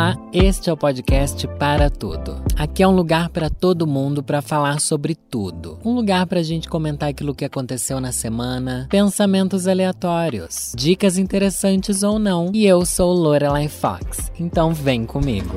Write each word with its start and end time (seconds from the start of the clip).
Olá, 0.00 0.16
este 0.32 0.70
é 0.70 0.72
o 0.72 0.78
podcast 0.78 1.46
Para 1.58 1.90
Tudo. 1.90 2.42
Aqui 2.56 2.82
é 2.82 2.88
um 2.88 2.96
lugar 2.96 3.28
para 3.28 3.50
todo 3.50 3.86
mundo 3.86 4.22
para 4.22 4.40
falar 4.40 4.80
sobre 4.80 5.14
tudo. 5.14 5.78
Um 5.84 5.92
lugar 5.94 6.26
para 6.26 6.40
a 6.40 6.42
gente 6.42 6.70
comentar 6.70 7.10
aquilo 7.10 7.34
que 7.34 7.44
aconteceu 7.44 8.00
na 8.00 8.10
semana, 8.10 8.88
pensamentos 8.88 9.68
aleatórios, 9.68 10.72
dicas 10.74 11.18
interessantes 11.18 12.02
ou 12.02 12.18
não. 12.18 12.50
E 12.54 12.64
eu 12.64 12.86
sou 12.86 13.12
Lorelai 13.12 13.68
Fox, 13.68 14.32
então 14.40 14.72
vem 14.72 15.04
comigo. 15.04 15.54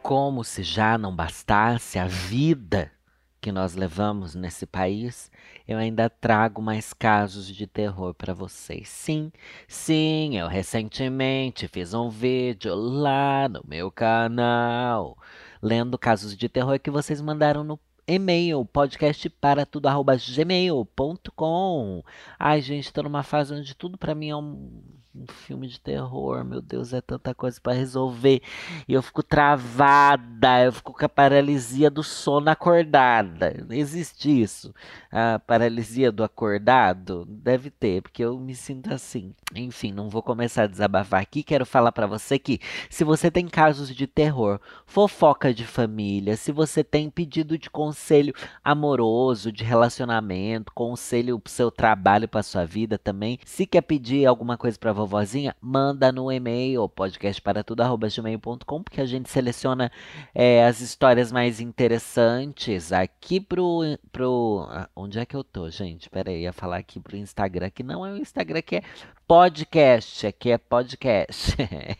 Como 0.00 0.44
se 0.44 0.62
já 0.62 0.96
não 0.96 1.12
bastasse 1.12 1.98
a 1.98 2.06
vida 2.06 2.92
que 3.40 3.50
nós 3.50 3.74
levamos 3.74 4.36
nesse 4.36 4.66
país, 4.66 5.31
eu 5.72 5.78
ainda 5.78 6.08
trago 6.08 6.62
mais 6.62 6.92
casos 6.92 7.46
de 7.46 7.66
terror 7.66 8.14
para 8.14 8.32
vocês. 8.34 8.88
Sim, 8.88 9.32
sim, 9.68 10.38
eu 10.38 10.46
recentemente 10.46 11.68
fiz 11.68 11.94
um 11.94 12.08
vídeo 12.08 12.74
lá 12.74 13.48
no 13.48 13.62
meu 13.66 13.90
canal 13.90 15.16
lendo 15.62 15.96
casos 15.96 16.36
de 16.36 16.48
terror 16.48 16.78
que 16.80 16.90
vocês 16.90 17.20
mandaram 17.20 17.62
no 17.62 17.78
e-mail, 18.06 18.64
podcast 18.64 19.28
para 19.30 19.64
tudo, 19.64 19.86
arroba 19.86 20.16
gmail.com. 20.16 22.02
Ai, 22.38 22.60
gente, 22.60 22.92
tô 22.92 23.02
numa 23.02 23.22
fase 23.22 23.54
onde 23.54 23.74
tudo 23.74 23.96
para 23.96 24.14
mim 24.14 24.30
é 24.30 24.36
um 24.36 24.82
um 25.14 25.26
filme 25.26 25.68
de 25.68 25.78
terror, 25.78 26.42
meu 26.42 26.62
Deus, 26.62 26.92
é 26.94 27.00
tanta 27.00 27.34
coisa 27.34 27.60
para 27.60 27.74
resolver. 27.74 28.40
E 28.88 28.94
eu 28.94 29.02
fico 29.02 29.22
travada, 29.22 30.64
eu 30.64 30.72
fico 30.72 30.92
com 30.94 31.04
a 31.04 31.08
paralisia 31.08 31.90
do 31.90 32.02
sono 32.02 32.48
acordada. 32.48 33.64
Não 33.68 33.76
existe 33.76 34.40
isso. 34.40 34.74
A 35.10 35.38
paralisia 35.38 36.10
do 36.10 36.24
acordado 36.24 37.26
deve 37.26 37.70
ter, 37.70 38.00
porque 38.00 38.24
eu 38.24 38.38
me 38.38 38.54
sinto 38.54 38.92
assim. 38.92 39.34
Enfim, 39.54 39.92
não 39.92 40.08
vou 40.08 40.22
começar 40.22 40.62
a 40.62 40.68
desabafar 40.68 41.20
aqui. 41.20 41.42
Quero 41.42 41.66
falar 41.66 41.92
para 41.92 42.06
você 42.06 42.38
que 42.38 42.58
se 42.88 43.04
você 43.04 43.30
tem 43.30 43.46
casos 43.46 43.94
de 43.94 44.06
terror, 44.06 44.58
fofoca 44.86 45.52
de 45.52 45.66
família, 45.66 46.38
se 46.38 46.50
você 46.50 46.82
tem 46.82 47.10
pedido 47.10 47.58
de 47.58 47.68
conselho 47.68 48.32
amoroso, 48.64 49.52
de 49.52 49.62
relacionamento, 49.62 50.72
conselho 50.72 51.38
pro 51.38 51.52
seu 51.52 51.70
trabalho, 51.70 52.26
para 52.26 52.42
sua 52.42 52.64
vida 52.64 52.96
também, 52.96 53.38
se 53.44 53.66
quer 53.66 53.82
pedir 53.82 54.24
alguma 54.24 54.56
coisa 54.56 54.78
para 54.78 55.01
vovozinha, 55.06 55.56
manda 55.60 56.12
no 56.12 56.30
e-mail 56.30 56.88
podcastparatudo@gmail.com, 56.88 58.82
porque 58.82 59.00
a 59.00 59.06
gente 59.06 59.28
seleciona 59.28 59.90
é, 60.34 60.64
as 60.64 60.80
histórias 60.80 61.32
mais 61.32 61.60
interessantes 61.60 62.92
aqui 62.92 63.40
pro 63.40 63.80
pro 64.12 64.68
onde 64.94 65.18
é 65.18 65.26
que 65.26 65.34
eu 65.34 65.42
tô, 65.42 65.68
gente? 65.70 66.08
Pera 66.08 66.30
aí, 66.30 66.42
ia 66.42 66.52
falar 66.52 66.76
aqui 66.76 67.00
pro 67.00 67.16
Instagram, 67.16 67.70
que 67.70 67.82
não 67.82 68.06
é 68.06 68.12
o 68.12 68.16
Instagram 68.16 68.62
que 68.62 68.76
é 68.76 68.82
podcast, 69.26 70.26
aqui 70.26 70.50
é 70.50 70.58
podcast. 70.58 71.56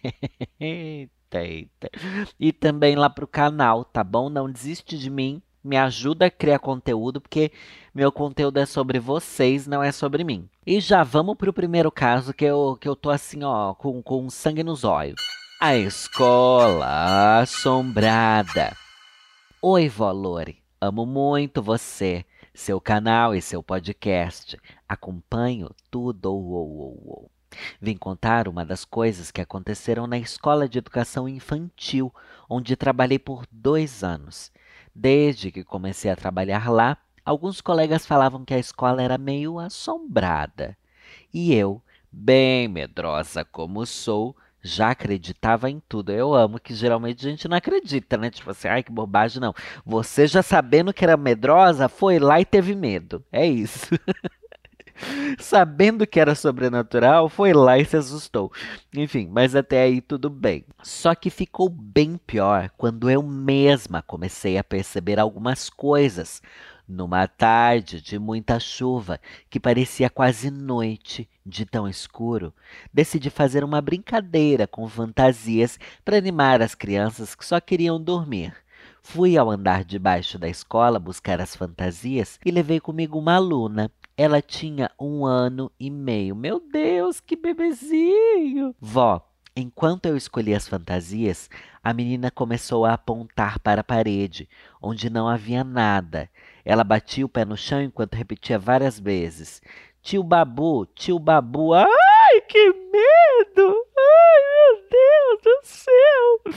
eita, 0.61 1.43
eita. 1.43 1.91
E 2.39 2.53
também 2.53 2.95
lá 2.95 3.11
pro 3.11 3.27
canal, 3.27 3.85
tá 3.85 4.05
bom? 4.05 4.29
Não 4.29 4.51
desiste 4.51 4.97
de 4.97 5.11
mim 5.11 5.43
me 5.63 5.77
ajuda 5.77 6.27
a 6.27 6.31
criar 6.31 6.59
conteúdo, 6.59 7.21
porque 7.21 7.53
meu 7.95 8.11
conteúdo 8.11 8.59
é 8.59 8.65
sobre 8.65 8.99
vocês, 8.99 9.67
não 9.67 9.83
é 9.83 9.93
sobre 9.93 10.25
mim. 10.25 10.49
E 10.67 10.81
já 10.81 11.03
vamos 11.03 11.37
pro 11.37 11.53
primeiro 11.53 11.93
caso, 11.93 12.33
que 12.33 12.45
eu, 12.45 12.77
que 12.81 12.89
eu 12.89 12.97
tô 12.97 13.11
assim, 13.11 13.43
ó, 13.43 13.75
com, 13.75 14.03
com 14.03 14.31
sangue 14.31 14.63
nos 14.63 14.83
olhos. 14.83 15.21
A 15.61 15.77
escola 15.77 17.41
assombrada. 17.41 18.75
Oi, 19.61 19.89
vó 19.89 20.11
Lore. 20.11 20.63
Amo 20.81 21.05
muito 21.05 21.63
você, 21.63 22.25
seu 22.55 22.81
canal 22.81 23.35
e 23.35 23.43
seu 23.43 23.63
podcast. 23.63 24.59
Acompanho 24.89 25.71
tudo. 25.91 26.33
Ou, 26.33 26.45
ou, 26.45 27.03
ou. 27.07 27.31
Vim 27.81 27.97
contar 27.97 28.49
uma 28.49 28.65
das 28.65 28.85
coisas 28.87 29.31
que 29.31 29.41
aconteceram 29.41 30.07
na 30.07 30.19
escola 30.19 30.67
de 30.67 30.79
educação 30.79 31.29
infantil, 31.29 32.13
onde 32.49 32.75
trabalhei 32.75 33.19
por 33.19 33.45
dois 33.53 34.03
anos. 34.03 34.51
Desde 34.95 35.53
que 35.53 35.63
comecei 35.63 36.11
a 36.11 36.17
trabalhar 36.17 36.71
lá, 36.71 36.97
alguns 37.25 37.61
colegas 37.61 38.07
falavam 38.07 38.45
que 38.45 38.55
a 38.55 38.59
escola 38.59 39.03
era 39.03 39.19
meio 39.19 39.59
assombrada. 39.59 40.77
E 41.33 41.55
eu, 41.55 41.83
bem 42.11 42.69
medrosa 42.69 43.45
como 43.45 43.87
sou, 43.87 44.37
já 44.63 44.91
acreditava 44.91 45.69
em 45.71 45.83
tudo. 45.89 46.13
Eu 46.13 46.35
amo 46.35 46.61
que 46.61 46.75
geralmente 46.75 47.27
a 47.27 47.31
gente 47.31 47.49
não 47.49 47.57
acredita, 47.57 48.17
né? 48.17 48.31
Tipo 48.31 48.51
assim, 48.51 48.69
ai 48.69 48.83
que 48.83 48.93
bobagem, 48.93 49.41
não. 49.41 49.55
Você 49.85 50.27
já 50.27 50.43
sabendo 50.43 50.93
que 50.93 51.05
era 51.05 51.17
medrosa, 51.17 51.89
foi 51.89 52.19
lá 52.19 52.41
e 52.41 52.45
teve 52.45 52.75
medo. 52.75 53.25
É 53.33 53.47
isso. 53.47 53.89
sabendo 55.39 56.07
que 56.07 56.21
era 56.21 56.35
sobrenatural, 56.35 57.29
foi 57.29 57.53
lá 57.53 57.79
e 57.79 57.85
se 57.85 57.97
assustou. 57.97 58.53
Enfim, 58.95 59.29
mas 59.31 59.55
até 59.55 59.83
aí 59.83 60.01
tudo 60.01 60.31
bem. 60.31 60.65
Só 60.83 61.15
que 61.15 61.31
ficou 61.31 61.69
bem 61.69 62.17
pior 62.17 62.71
quando 62.77 63.11
eu 63.11 63.23
mesma 63.23 64.03
comecei 64.03 64.59
a 64.59 64.65
perceber 64.65 65.19
algumas 65.19 65.69
coisas. 65.69 66.43
Numa 66.87 67.27
tarde 67.27 68.01
de 68.01 68.19
muita 68.19 68.59
chuva, 68.59 69.21
que 69.49 69.61
parecia 69.61 70.11
quase 70.11 70.51
noite, 70.51 71.29
de 71.45 71.65
tão 71.65 71.89
escuro, 71.89 72.53
decidi 72.93 73.31
fazer 73.31 73.65
uma 73.65 73.81
brincadeira 73.81 74.67
com 74.67 74.89
fantasias 74.89 75.79
para 76.05 76.17
animar 76.17 76.61
as 76.61 76.75
crianças 76.75 77.35
que 77.35 77.47
só 77.47 77.61
queriam 77.61 78.03
dormir. 78.03 78.55
Fui 79.01 79.37
ao 79.37 79.51
andar 79.51 79.85
debaixo 79.85 80.39
da 80.39 80.49
escola 80.49 80.99
buscar 80.99 81.41
as 81.41 81.57
fantasias 81.57 82.39
e 82.45 82.51
levei 82.51 82.79
comigo 82.81 83.19
uma 83.19 83.35
aluna 83.35 83.91
ela 84.17 84.43
tinha 84.43 84.91
um 85.01 85.25
ano 85.25 85.71
e 85.81 85.91
meio. 85.91 86.37
Meu 86.37 86.61
Deus, 86.61 87.19
que 87.21 87.35
bebezinho! 87.35 88.75
Vó, 88.81 89.27
enquanto 89.57 90.07
eu 90.07 90.17
escolhia 90.17 90.57
as 90.57 90.69
fantasias, 90.69 91.49
a 91.83 91.93
menina 91.93 92.31
começou 92.31 92.85
a 92.85 92.93
apontar 92.93 93.59
para 93.59 93.81
a 93.81 93.85
parede, 93.85 94.49
onde 94.81 95.09
não 95.09 95.29
havia 95.29 95.65
nada. 95.65 96.29
Ela 96.65 96.85
batia 96.85 97.25
o 97.25 97.29
pé 97.29 97.45
no 97.45 97.57
chão 97.57 97.83
enquanto 97.83 98.15
repetia 98.15 98.59
várias 98.59 98.99
vezes: 98.99 99.61
Tio 100.03 100.23
Babu, 100.23 100.87
tio 100.87 101.19
Babu, 101.19 101.75
ai, 101.75 102.41
que 102.49 102.73
medo! 102.73 103.87
Ai, 103.99 104.43
meu 104.51 104.89
Deus 104.91 105.43
do 105.43 105.61
céu! 105.63 106.55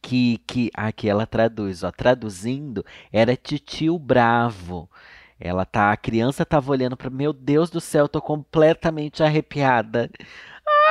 Que, 0.00 0.38
que 0.46 0.70
aqui 0.74 1.08
ela 1.08 1.26
traduz, 1.26 1.82
ó, 1.82 1.90
traduzindo, 1.90 2.84
era 3.12 3.36
titio 3.36 3.98
bravo. 3.98 4.90
Ela 5.38 5.64
tá, 5.64 5.90
a 5.90 5.96
criança 5.96 6.46
tava 6.46 6.70
olhando 6.70 6.96
para, 6.96 7.10
meu 7.10 7.32
Deus 7.32 7.68
do 7.68 7.80
céu, 7.80 8.08
tô 8.08 8.20
completamente 8.20 9.22
arrepiada. 9.22 10.08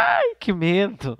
Ai, 0.03 0.33
que 0.39 0.51
medo! 0.51 1.15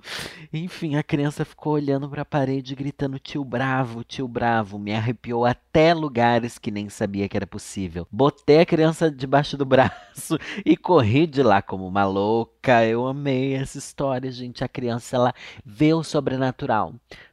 Enfim, 0.52 0.96
a 0.96 1.04
criança 1.04 1.44
ficou 1.44 1.74
olhando 1.74 2.08
para 2.10 2.22
a 2.22 2.24
parede, 2.24 2.74
gritando: 2.74 3.16
Tio 3.16 3.44
Bravo, 3.44 4.02
tio 4.02 4.26
Bravo. 4.26 4.76
Me 4.76 4.92
arrepiou 4.92 5.44
até 5.44 5.94
lugares 5.94 6.58
que 6.58 6.72
nem 6.72 6.88
sabia 6.88 7.28
que 7.28 7.36
era 7.36 7.46
possível. 7.46 8.08
Botei 8.10 8.58
a 8.58 8.66
criança 8.66 9.08
debaixo 9.08 9.56
do 9.56 9.64
braço 9.64 10.36
e 10.66 10.76
corri 10.76 11.28
de 11.28 11.44
lá 11.44 11.62
como 11.62 11.86
uma 11.86 12.04
louca. 12.04 12.84
Eu 12.84 13.06
amei 13.06 13.54
essa 13.54 13.78
história, 13.78 14.32
gente. 14.32 14.64
A 14.64 14.68
criança, 14.68 15.14
ela 15.14 15.34
vê 15.64 15.94
o 15.94 16.02
sobrenatural 16.02 16.92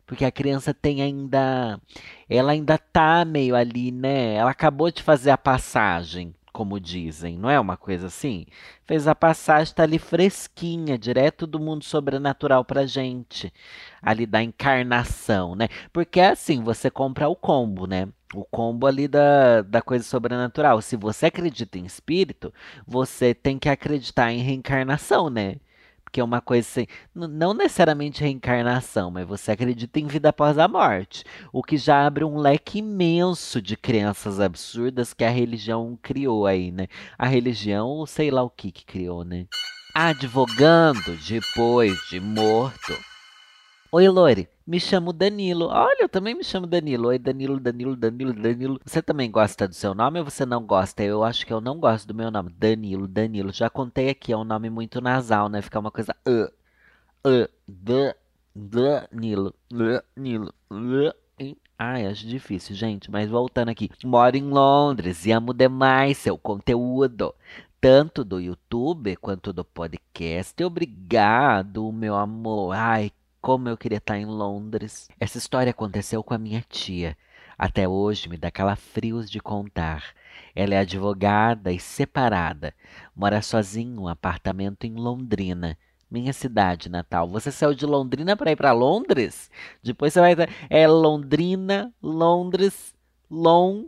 porque 0.10 0.26
a 0.26 0.32
criança 0.32 0.74
tem 0.74 1.04
ainda, 1.04 1.80
ela 2.28 2.54
ainda 2.54 2.80
tá 2.80 3.24
meio 3.24 3.56
ali, 3.56 3.92
né? 3.92 4.34
Ela 4.34 4.50
acabou 4.50 4.90
de 4.90 5.04
fazer 5.04 5.30
a 5.30 5.38
passagem, 5.38 6.34
como 6.60 6.78
dizem, 6.78 7.38
não 7.38 7.50
é 7.50 7.58
uma 7.58 7.78
coisa 7.78 8.08
assim? 8.08 8.46
Fez 8.84 9.08
a 9.08 9.16
passagem, 9.16 9.74
tá 9.74 9.84
ali 9.84 9.98
fresquinha, 9.98 10.98
direto 10.98 11.48
do 11.48 11.58
mundo 11.58 11.86
sobrenatural 11.86 12.66
pra 12.66 12.86
gente, 12.86 13.54
ali 14.02 14.26
da 14.26 14.44
encarnação, 14.44 15.56
né? 15.56 15.70
Porque 15.94 16.20
assim, 16.20 16.62
você 16.62 16.92
compra 16.92 17.30
o 17.30 17.36
combo, 17.36 17.88
né? 17.88 18.10
O 18.34 18.44
combo 18.44 18.88
ali 18.88 19.08
da, 19.08 19.62
da 19.62 19.82
coisa 19.82 20.04
sobrenatural. 20.04 20.82
Se 20.82 20.98
você 20.98 21.28
acredita 21.28 21.80
em 21.80 21.86
espírito, 21.86 22.54
você 22.86 23.34
tem 23.34 23.58
que 23.58 23.70
acreditar 23.70 24.34
em 24.34 24.42
reencarnação, 24.42 25.30
né? 25.30 25.56
Que 26.12 26.20
é 26.20 26.24
uma 26.24 26.42
coisa 26.42 26.68
assim, 26.68 26.88
não 27.14 27.54
necessariamente 27.54 28.22
reencarnação, 28.22 29.12
mas 29.12 29.28
você 29.28 29.52
acredita 29.52 30.00
em 30.00 30.08
vida 30.08 30.30
após 30.30 30.58
a 30.58 30.68
morte, 30.68 31.24
o 31.54 31.64
que 31.64 31.78
já 31.78 32.06
abre 32.06 32.24
um 32.24 32.38
leque 32.38 32.80
imenso 32.80 33.62
de 33.62 33.76
crenças 33.76 34.40
absurdas 34.40 35.14
que 35.14 35.24
a 35.24 35.30
religião 35.30 35.98
criou 36.02 36.46
aí, 36.46 36.72
né? 36.72 36.88
A 37.18 37.28
religião, 37.28 37.88
ou 37.88 38.08
sei 38.08 38.32
lá 38.32 38.44
o 38.44 38.50
que 38.50 38.72
que 38.72 38.86
criou, 38.86 39.24
né? 39.24 39.46
Advogando 39.96 41.18
depois 41.28 41.98
de 42.10 42.20
morto. 42.20 42.94
Oi, 43.92 44.08
Lore. 44.08 44.48
Me 44.70 44.80
chamo 44.80 45.12
Danilo. 45.12 45.66
Olha, 45.66 46.04
eu 46.04 46.08
também 46.08 46.36
me 46.36 46.44
chamo 46.44 46.68
Danilo. 46.68 47.08
Oi, 47.08 47.18
Danilo, 47.18 47.60
Danilo, 47.60 47.96
Danilo, 47.96 48.34
Danilo. 48.34 48.80
Você 48.86 49.02
também 49.02 49.32
gosta 49.32 49.68
do 49.68 49.74
seu 49.74 49.96
nome 49.96 50.20
ou 50.20 50.26
você 50.26 50.46
não 50.46 50.64
gosta? 50.64 51.02
Eu 51.02 51.24
acho 51.24 51.44
que 51.44 51.52
eu 51.52 51.60
não 51.60 51.80
gosto 51.80 52.08
do 52.08 52.14
meu 52.14 52.30
nome. 52.30 52.52
Danilo, 52.52 53.08
Danilo. 53.08 53.52
Já 53.52 53.68
contei 53.68 54.10
aqui, 54.10 54.32
é 54.32 54.38
um 54.38 54.44
nome 54.44 54.70
muito 54.70 55.02
nasal, 55.02 55.50
né? 55.50 55.60
Fica 55.64 55.80
uma 55.80 55.90
coisa. 55.90 56.16
Uh, 56.24 56.46
uh, 57.28 57.50
da, 57.68 58.16
Danilo, 58.56 59.56
Danilo. 60.16 60.54
Ai, 61.76 62.06
acho 62.06 62.28
difícil, 62.28 62.76
gente. 62.76 63.10
Mas 63.10 63.28
voltando 63.28 63.70
aqui. 63.70 63.90
Moro 64.06 64.38
em 64.38 64.44
Londres 64.44 65.26
e 65.26 65.32
amo 65.32 65.52
demais 65.52 66.20
seu 66.20 66.38
conteúdo 66.38 67.34
tanto 67.82 68.24
do 68.26 68.40
YouTube 68.40 69.16
quanto 69.16 69.54
do 69.54 69.64
podcast. 69.64 70.62
Obrigado, 70.64 71.92
meu 71.92 72.16
amor. 72.16 72.76
Ai, 72.76 73.12
Como 73.42 73.70
eu 73.70 73.78
queria 73.78 74.00
estar 74.00 74.18
em 74.18 74.26
Londres. 74.26 75.08
Essa 75.20 75.38
história 75.38 75.72
aconteceu 75.72 76.22
com 76.22 76.34
a 76.34 76.38
minha 76.38 76.62
tia. 76.68 77.18
Até 77.58 77.88
hoje 77.88 78.28
me 78.28 78.38
dá 78.38 78.52
calafrios 78.52 79.30
de 79.30 79.40
contar. 79.40 80.14
Ela 80.54 80.76
é 80.76 80.80
advogada 80.80 81.72
e 81.72 81.80
separada. 81.80 82.74
Mora 83.16 83.42
sozinha 83.42 83.96
em 83.96 83.98
um 83.98 84.08
apartamento 84.08 84.86
em 84.86 84.94
Londrina. 84.94 85.78
Minha 86.12 86.34
cidade 86.34 86.90
natal. 86.90 87.30
Você 87.30 87.52
saiu 87.52 87.74
de 87.74 87.86
Londrina 87.86 88.36
para 88.36 88.52
ir 88.52 88.56
para 88.58 88.74
Londres? 88.74 89.50
Depois 89.82 90.12
você 90.12 90.20
vai. 90.20 90.36
É 90.70 90.88
Londrina, 90.88 91.94
Londres, 92.02 92.94
Lon. 93.30 93.86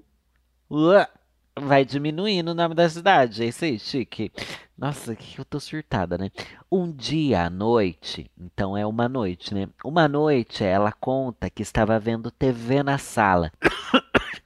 Vai 1.59 1.83
diminuindo 1.83 2.51
o 2.51 2.53
nome 2.53 2.73
da 2.73 2.89
cidade. 2.89 3.43
É 3.43 3.47
isso 3.47 3.65
aí, 3.65 3.77
chique. 3.77 4.31
Nossa, 4.77 5.15
que 5.15 5.37
eu 5.37 5.45
tô 5.45 5.59
surtada, 5.59 6.17
né? 6.17 6.31
Um 6.71 6.91
dia 6.91 7.45
à 7.45 7.49
noite, 7.49 8.31
então 8.39 8.77
é 8.77 8.85
uma 8.85 9.09
noite, 9.09 9.53
né? 9.53 9.67
Uma 9.83 10.07
noite 10.07 10.63
ela 10.63 10.93
conta 10.93 11.49
que 11.49 11.61
estava 11.61 11.99
vendo 11.99 12.31
TV 12.31 12.81
na 12.81 12.97
sala. 12.97 13.51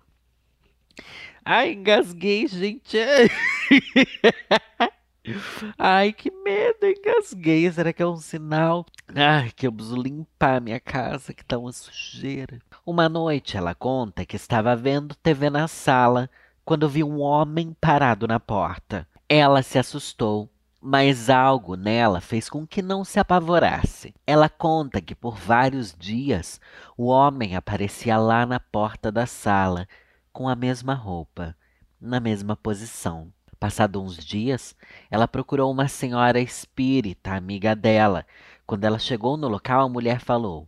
Ai, 1.46 1.74
engasguei, 1.74 2.48
gente. 2.48 2.98
Ai, 5.78 6.12
que 6.12 6.32
medo, 6.32 6.88
engasguei. 6.88 7.72
Será 7.72 7.94
que 7.94 8.02
é 8.02 8.08
um 8.08 8.18
sinal? 8.18 8.84
Ai, 9.16 9.52
que 9.56 9.68
eu 9.68 9.72
preciso 9.72 10.02
limpar 10.02 10.60
minha 10.60 10.80
casa, 10.80 11.34
que 11.34 11.46
tá 11.46 11.58
uma 11.58 11.72
sujeira. 11.72 12.60
Uma 12.84 13.08
noite 13.08 13.56
ela 13.56 13.76
conta 13.76 14.26
que 14.26 14.36
estava 14.36 14.76
vendo 14.76 15.16
TV 15.16 15.52
na 15.52 15.68
sala 15.68 16.30
quando 16.66 16.90
viu 16.90 17.08
um 17.08 17.22
homem 17.22 17.78
parado 17.80 18.28
na 18.28 18.40
porta. 18.40 19.08
Ela 19.30 19.62
se 19.62 19.78
assustou, 19.78 20.50
mas 20.82 21.30
algo 21.30 21.76
nela 21.76 22.20
fez 22.20 22.50
com 22.50 22.66
que 22.66 22.82
não 22.82 23.06
se 23.06 23.20
apavorasse. 23.20 24.14
Ela 24.26 24.50
conta 24.50 25.00
que 25.00 25.14
por 25.14 25.38
vários 25.38 25.94
dias 25.94 26.60
o 26.98 27.06
homem 27.06 27.56
aparecia 27.56 28.18
lá 28.18 28.46
na 28.46 28.60
porta 28.60 29.12
da 29.12 29.28
sala 29.28 29.88
com 30.34 30.50
a 30.50 30.56
mesma 30.56 30.96
roupa, 30.96 31.56
na 32.02 32.20
mesma 32.20 32.56
posição. 32.56 33.32
Passado 33.60 34.02
uns 34.02 34.18
dias, 34.18 34.76
ela 35.10 35.28
procurou 35.28 35.72
uma 35.72 35.88
senhora 35.88 36.40
espírita, 36.40 37.32
amiga 37.32 37.76
dela. 37.76 38.26
Quando 38.66 38.84
ela 38.84 39.00
chegou 39.00 39.38
no 39.38 39.48
local, 39.48 39.86
a 39.86 39.90
mulher 39.90 40.20
falou: 40.20 40.68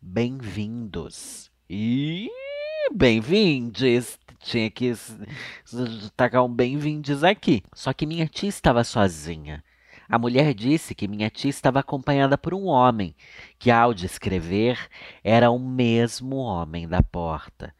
Bem-vindos. 0.00 1.50
E 1.70 2.30
bem-vindes. 2.92 4.18
Tinha 4.40 4.70
que 4.70 4.92
tacar 6.16 6.44
um 6.44 6.52
bem-vindes 6.52 7.24
aqui. 7.24 7.62
Só 7.74 7.92
que 7.92 8.06
minha 8.06 8.26
tia 8.26 8.48
estava 8.48 8.84
sozinha. 8.84 9.62
A 10.08 10.18
mulher 10.18 10.54
disse 10.54 10.94
que 10.94 11.08
minha 11.08 11.28
tia 11.28 11.50
estava 11.50 11.80
acompanhada 11.80 12.38
por 12.38 12.54
um 12.54 12.64
homem, 12.64 13.14
que 13.58 13.70
ao 13.70 13.92
descrever 13.92 14.78
era 15.22 15.50
o 15.50 15.58
mesmo 15.58 16.36
homem 16.36 16.88
da 16.88 17.02
porta. 17.02 17.74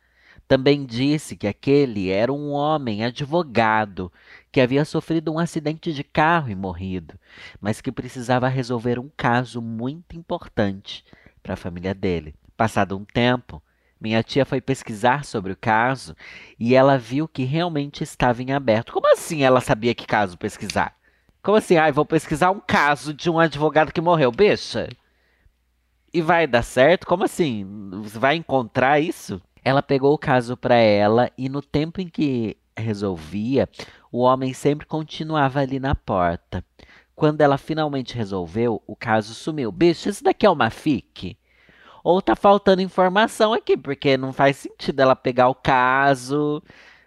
Também 0.47 0.85
disse 0.85 1.37
que 1.37 1.47
aquele 1.47 2.11
era 2.11 2.33
um 2.33 2.51
homem 2.51 3.05
advogado 3.05 4.13
que 4.51 4.61
havia 4.61 4.85
sofrido 4.85 5.33
um 5.33 5.39
acidente 5.39 5.93
de 5.93 6.03
carro 6.03 6.51
e 6.51 6.55
morrido, 6.55 7.19
mas 7.61 7.81
que 7.81 7.93
precisava 7.93 8.49
resolver 8.49 8.99
um 8.99 9.11
caso 9.17 9.63
muito 9.63 10.17
importante 10.17 11.05
para 11.43 11.55
a 11.55 11.57
família 11.57 11.95
dele. 11.95 12.35
Passado 12.57 12.97
um 12.97 13.05
tempo, 13.05 13.63
minha 14.01 14.23
tia 14.23 14.45
foi 14.45 14.61
pesquisar 14.61 15.25
sobre 15.25 15.53
o 15.53 15.57
caso 15.57 16.15
e 16.59 16.75
ela 16.75 16.99
viu 16.99 17.27
que 17.27 17.45
realmente 17.45 18.03
estava 18.03 18.43
em 18.43 18.53
aberto. 18.53 18.93
Como 18.93 19.13
assim 19.13 19.43
ela 19.43 19.61
sabia 19.61 19.95
que 19.95 20.07
caso 20.07 20.39
pesquisar? 20.39 20.97
Como 21.43 21.57
assim? 21.57 21.77
Ah, 21.77 21.91
vou 21.91 22.05
pesquisar 22.05 22.51
um 22.51 22.61
caso 22.61 23.15
de 23.15 23.31
um 23.31 23.39
advogado 23.39 23.93
que 23.93 24.01
morreu, 24.01 24.31
bicha? 24.31 24.89
E 26.13 26.21
vai 26.21 26.47
dar 26.47 26.63
certo? 26.63 27.07
Como 27.07 27.25
assim? 27.25 27.67
Você 28.03 28.19
vai 28.19 28.37
encontrar 28.37 29.01
isso? 29.01 29.41
Ela 29.65 29.83
pegou 29.83 30.13
o 30.15 30.19
caso 30.19 30.57
para 30.57 30.77
ela 30.77 31.31
e 31.37 31.49
no 31.49 31.63
tempo 31.63 32.01
em 32.01 32.09
que 32.09 32.57
resolvia, 32.77 33.69
o 34.11 34.21
homem 34.21 34.55
sempre 34.55 34.87
continuava 34.87 35.61
ali 35.61 35.79
na 35.79 35.95
porta. 35.95 36.65
Quando 37.15 37.41
ela 37.41 37.59
finalmente 37.59 38.15
resolveu, 38.15 38.83
o 38.87 38.95
caso 38.95 39.35
sumiu. 39.35 39.73
Bicho, 39.73 40.09
isso 40.09 40.23
daqui 40.23 40.47
é 40.47 40.51
uma 40.51 40.71
fique? 40.71 41.37
Ou 42.05 42.23
tá 42.23 42.37
faltando 42.37 42.83
informação 42.83 43.53
aqui, 43.53 43.77
porque 43.77 44.17
não 44.17 44.33
faz 44.33 44.57
sentido 44.57 45.01
ela 45.01 45.17
pegar 45.17 45.49
o 45.49 45.55
caso, 45.55 46.63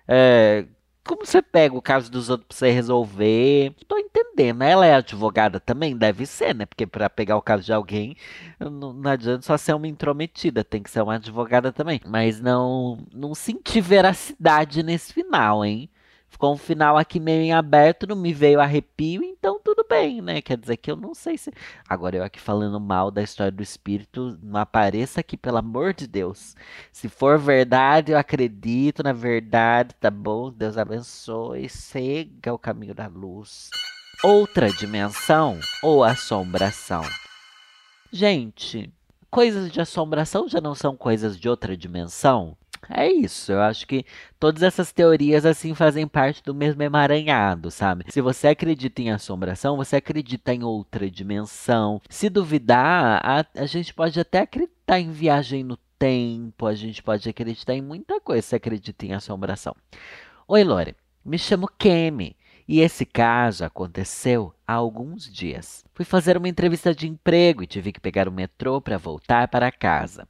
é, 0.08 0.66
como 1.04 1.26
você 1.26 1.42
pega 1.42 1.76
o 1.76 1.82
caso 1.82 2.12
dos 2.12 2.30
outros 2.30 2.48
pra 2.48 2.58
você 2.58 2.72
resolver? 2.72 3.74
Tô 3.88 3.98
entendendo. 3.98 4.62
Ela 4.62 4.86
é 4.86 4.94
advogada 4.96 5.60
também? 5.60 5.98
Deve 5.98 6.26
ser, 6.26 6.54
né? 6.54 6.66
Porque 6.66 6.86
para 6.86 7.10
pegar 7.10 7.38
o 7.38 7.42
caso 7.42 7.64
de 7.64 7.74
alguém, 7.74 8.16
não, 8.60 8.94
não, 8.94 9.12
adianta 9.12 9.42
só 9.42 9.58
ser 9.58 9.74
uma 9.74 9.88
intrometida, 9.88 10.64
tem 10.64 10.82
que 10.84 10.90
ser 10.92 11.02
uma 11.02 11.16
advogada 11.16 11.72
também. 11.72 12.00
Mas 12.06 12.40
não, 12.40 13.00
não 13.14 13.34
senti 13.36 13.82
veracidade 13.82 14.84
nesse 14.84 15.14
final, 15.14 15.66
hein? 15.66 15.90
Ficou 16.42 16.56
um 16.56 16.58
final 16.58 16.98
aqui 16.98 17.20
meio 17.20 17.44
em 17.44 17.54
aberto, 17.54 18.08
não 18.08 18.16
me 18.16 18.34
veio 18.34 18.60
arrepio, 18.60 19.22
então 19.24 19.60
tudo 19.64 19.86
bem, 19.88 20.24
né? 20.24 20.42
Quer 20.42 20.58
dizer 20.58 20.76
que 20.78 20.90
eu 20.90 20.96
não 20.96 21.14
sei 21.14 21.38
se. 21.38 21.52
Agora 21.88 22.18
eu 22.18 22.24
aqui 22.24 22.40
falando 22.40 22.80
mal 22.80 23.12
da 23.12 23.22
história 23.22 23.52
do 23.52 23.62
espírito, 23.62 24.40
não 24.42 24.60
apareça 24.60 25.20
aqui, 25.20 25.38
pelo 25.38 25.58
amor 25.58 25.94
de 25.94 26.08
Deus. 26.08 26.56
Se 26.92 27.08
for 27.08 27.38
verdade, 27.38 28.12
eu 28.12 28.18
acredito 28.18 29.04
na 29.04 29.14
verdade, 29.14 29.94
tá 30.00 30.10
bom? 30.10 30.52
Deus 30.52 30.80
abençoe, 30.80 31.70
siga 31.70 32.52
o 32.52 32.58
caminho 32.58 32.96
da 32.96 33.06
luz. 33.06 33.70
Outra 34.24 34.68
dimensão 34.72 35.60
ou 35.84 36.04
assombração. 36.04 37.04
Gente, 38.12 38.92
coisas 39.30 39.72
de 39.72 39.80
assombração 39.80 40.50
já 40.50 40.60
não 40.60 40.74
são 40.74 40.98
coisas 40.98 41.40
de 41.40 41.48
outra 41.48 41.78
dimensão? 41.78 42.58
É 42.90 43.08
isso, 43.12 43.52
eu 43.52 43.62
acho 43.62 43.86
que 43.88 44.06
todas 44.40 44.64
essas 44.64 44.92
teorias 44.92 45.46
assim 45.46 45.74
fazem 45.74 46.08
parte 46.08 46.44
do 46.44 46.54
mesmo 46.54 46.82
emaranhado, 46.82 47.70
sabe? 47.70 48.06
Se 48.10 48.22
você 48.22 48.50
acredita 48.50 49.02
em 49.02 49.12
assombração, 49.12 49.78
você 49.78 49.98
acredita 49.98 50.54
em 50.54 50.64
outra 50.64 51.10
dimensão. 51.10 52.02
Se 52.10 52.30
duvidar, 52.30 53.22
a, 53.24 53.46
a 53.56 53.66
gente 53.66 53.94
pode 53.94 54.20
até 54.20 54.40
acreditar 54.40 55.00
em 55.00 55.12
viagem 55.12 55.64
no 55.64 55.78
tempo, 55.98 56.66
a 56.66 56.74
gente 56.74 57.04
pode 57.04 57.30
acreditar 57.30 57.76
em 57.76 57.82
muita 57.82 58.20
coisa 58.20 58.42
se 58.42 58.56
acredita 58.56 59.06
em 59.06 59.14
assombração. 59.14 59.76
Oi, 60.48 60.64
Lore, 60.64 60.96
me 61.24 61.38
chamo 61.38 61.68
Kemi. 61.68 62.36
E 62.68 62.80
esse 62.80 63.06
caso 63.06 63.66
aconteceu 63.66 64.54
há 64.66 64.74
alguns 64.74 65.32
dias. 65.32 65.84
Fui 65.94 66.06
fazer 66.06 66.38
uma 66.38 66.48
entrevista 66.48 66.96
de 66.96 67.08
emprego 67.08 67.62
e 67.62 67.68
tive 67.68 67.92
que 67.92 68.00
pegar 68.00 68.28
o 68.30 68.32
metrô 68.32 68.80
para 68.80 68.98
voltar 68.98 69.48
para 69.50 69.72
casa. 69.72 70.28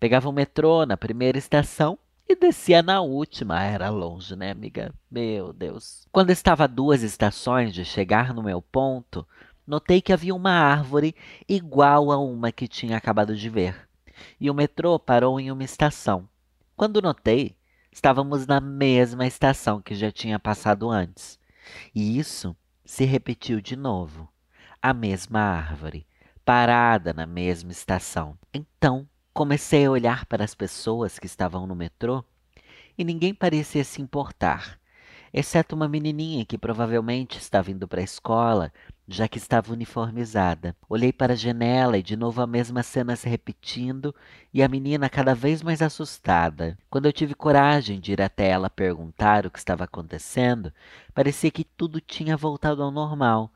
Pegava 0.00 0.30
o 0.30 0.32
metrô 0.32 0.86
na 0.86 0.96
primeira 0.96 1.36
estação 1.36 1.98
e 2.26 2.34
descia 2.34 2.82
na 2.82 3.02
última. 3.02 3.62
Era 3.62 3.90
longe, 3.90 4.34
né, 4.34 4.50
amiga? 4.50 4.94
Meu 5.10 5.52
Deus. 5.52 6.08
Quando 6.10 6.30
estava 6.30 6.64
a 6.64 6.66
duas 6.66 7.02
estações 7.02 7.74
de 7.74 7.84
chegar 7.84 8.32
no 8.32 8.42
meu 8.42 8.62
ponto, 8.62 9.28
notei 9.66 10.00
que 10.00 10.10
havia 10.10 10.34
uma 10.34 10.52
árvore 10.52 11.14
igual 11.46 12.10
a 12.10 12.16
uma 12.16 12.50
que 12.50 12.66
tinha 12.66 12.96
acabado 12.96 13.36
de 13.36 13.50
ver. 13.50 13.86
E 14.40 14.50
o 14.50 14.54
metrô 14.54 14.98
parou 14.98 15.38
em 15.38 15.52
uma 15.52 15.64
estação. 15.64 16.26
Quando 16.74 17.02
notei, 17.02 17.54
estávamos 17.92 18.46
na 18.46 18.58
mesma 18.58 19.26
estação 19.26 19.82
que 19.82 19.94
já 19.94 20.10
tinha 20.10 20.38
passado 20.38 20.88
antes. 20.88 21.38
E 21.94 22.18
isso 22.18 22.56
se 22.86 23.04
repetiu 23.04 23.60
de 23.60 23.76
novo. 23.76 24.30
A 24.80 24.94
mesma 24.94 25.40
árvore, 25.40 26.06
parada 26.42 27.12
na 27.12 27.26
mesma 27.26 27.70
estação. 27.70 28.38
Então, 28.54 29.06
Comecei 29.40 29.86
a 29.86 29.90
olhar 29.90 30.26
para 30.26 30.44
as 30.44 30.54
pessoas 30.54 31.18
que 31.18 31.24
estavam 31.24 31.66
no 31.66 31.74
metrô 31.74 32.22
e 32.98 33.02
ninguém 33.02 33.32
parecia 33.32 33.82
se 33.82 34.02
importar, 34.02 34.78
exceto 35.32 35.74
uma 35.74 35.88
menininha 35.88 36.44
que 36.44 36.58
provavelmente 36.58 37.38
estava 37.38 37.70
indo 37.70 37.88
para 37.88 38.02
a 38.02 38.04
escola, 38.04 38.70
já 39.08 39.26
que 39.26 39.38
estava 39.38 39.72
uniformizada. 39.72 40.76
Olhei 40.86 41.10
para 41.10 41.32
a 41.32 41.36
janela 41.36 41.96
e 41.96 42.02
de 42.02 42.16
novo 42.16 42.42
a 42.42 42.46
mesma 42.46 42.82
cena 42.82 43.16
se 43.16 43.30
repetindo 43.30 44.14
e 44.52 44.62
a 44.62 44.68
menina 44.68 45.08
cada 45.08 45.34
vez 45.34 45.62
mais 45.62 45.80
assustada. 45.80 46.76
Quando 46.90 47.06
eu 47.06 47.12
tive 47.12 47.34
coragem 47.34 47.98
de 47.98 48.12
ir 48.12 48.20
até 48.20 48.50
ela 48.50 48.68
perguntar 48.68 49.46
o 49.46 49.50
que 49.50 49.58
estava 49.58 49.84
acontecendo, 49.84 50.70
parecia 51.14 51.50
que 51.50 51.64
tudo 51.64 51.98
tinha 51.98 52.36
voltado 52.36 52.82
ao 52.82 52.90
normal 52.90 53.50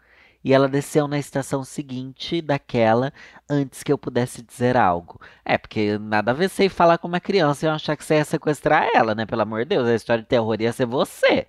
e 0.44 0.52
ela 0.52 0.68
desceu 0.68 1.08
na 1.08 1.18
estação 1.18 1.64
seguinte 1.64 2.42
daquela 2.42 3.12
antes 3.48 3.82
que 3.82 3.90
eu 3.90 3.96
pudesse 3.96 4.42
dizer 4.42 4.76
algo. 4.76 5.18
É, 5.44 5.56
porque 5.56 5.98
nada 5.98 6.32
a 6.32 6.34
ver 6.34 6.50
você 6.50 6.66
ir 6.66 6.68
falar 6.68 6.98
com 6.98 7.08
uma 7.08 7.20
criança 7.20 7.64
e 7.64 7.68
eu 7.68 7.72
achar 7.72 7.96
que 7.96 8.04
você 8.04 8.16
ia 8.16 8.24
sequestrar 8.24 8.88
ela, 8.94 9.14
né? 9.14 9.24
Pelo 9.24 9.42
amor 9.42 9.60
de 9.60 9.70
Deus, 9.70 9.88
a 9.88 9.94
história 9.94 10.22
de 10.22 10.28
terror 10.28 10.60
ia 10.60 10.72
ser 10.72 10.86
você. 10.86 11.46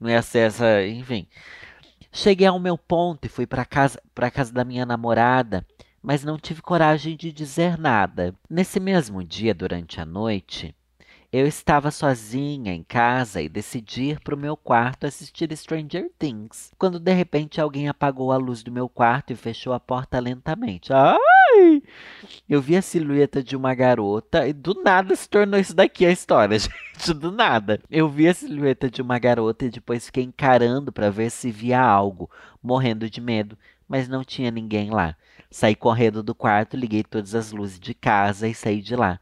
Não 0.00 0.10
ia 0.10 0.20
ser 0.22 0.48
essa, 0.48 0.84
enfim. 0.84 1.28
Cheguei 2.10 2.46
ao 2.46 2.58
meu 2.58 2.76
ponto 2.76 3.26
e 3.26 3.28
fui 3.28 3.46
para 3.46 3.64
casa, 3.64 4.02
para 4.14 4.30
casa 4.30 4.52
da 4.52 4.64
minha 4.64 4.84
namorada, 4.84 5.64
mas 6.02 6.24
não 6.24 6.36
tive 6.36 6.60
coragem 6.60 7.16
de 7.16 7.32
dizer 7.32 7.78
nada. 7.78 8.34
Nesse 8.50 8.80
mesmo 8.80 9.22
dia, 9.22 9.54
durante 9.54 10.00
a 10.00 10.04
noite, 10.04 10.74
Eu 11.32 11.46
estava 11.46 11.90
sozinha 11.90 12.74
em 12.74 12.82
casa 12.82 13.40
e 13.40 13.48
decidi 13.48 14.10
ir 14.10 14.20
para 14.20 14.34
o 14.34 14.38
meu 14.38 14.54
quarto 14.54 15.06
assistir 15.06 15.50
Stranger 15.56 16.10
Things, 16.18 16.70
quando 16.76 17.00
de 17.00 17.10
repente 17.14 17.58
alguém 17.58 17.88
apagou 17.88 18.32
a 18.32 18.36
luz 18.36 18.62
do 18.62 18.70
meu 18.70 18.86
quarto 18.86 19.32
e 19.32 19.36
fechou 19.36 19.72
a 19.72 19.80
porta 19.80 20.20
lentamente. 20.20 20.92
Ai! 20.92 21.82
Eu 22.46 22.60
vi 22.60 22.76
a 22.76 22.82
silhueta 22.82 23.42
de 23.42 23.56
uma 23.56 23.74
garota 23.74 24.46
e 24.46 24.52
do 24.52 24.74
nada 24.82 25.16
se 25.16 25.26
tornou 25.26 25.58
isso 25.58 25.74
daqui 25.74 26.04
a 26.04 26.12
história, 26.12 26.58
gente, 26.60 27.14
do 27.14 27.32
nada. 27.32 27.80
Eu 27.90 28.10
vi 28.10 28.28
a 28.28 28.34
silhueta 28.34 28.90
de 28.90 29.00
uma 29.00 29.18
garota 29.18 29.64
e 29.64 29.70
depois 29.70 30.04
fiquei 30.04 30.24
encarando 30.24 30.92
para 30.92 31.08
ver 31.08 31.30
se 31.30 31.50
via 31.50 31.80
algo, 31.80 32.30
morrendo 32.62 33.08
de 33.08 33.22
medo, 33.22 33.56
mas 33.88 34.06
não 34.06 34.22
tinha 34.22 34.50
ninguém 34.50 34.90
lá. 34.90 35.16
Saí 35.50 35.74
correndo 35.74 36.22
do 36.22 36.34
quarto, 36.34 36.78
liguei 36.78 37.02
todas 37.02 37.34
as 37.34 37.52
luzes 37.52 37.78
de 37.78 37.92
casa 37.92 38.48
e 38.48 38.54
saí 38.54 38.80
de 38.80 38.96
lá. 38.96 39.20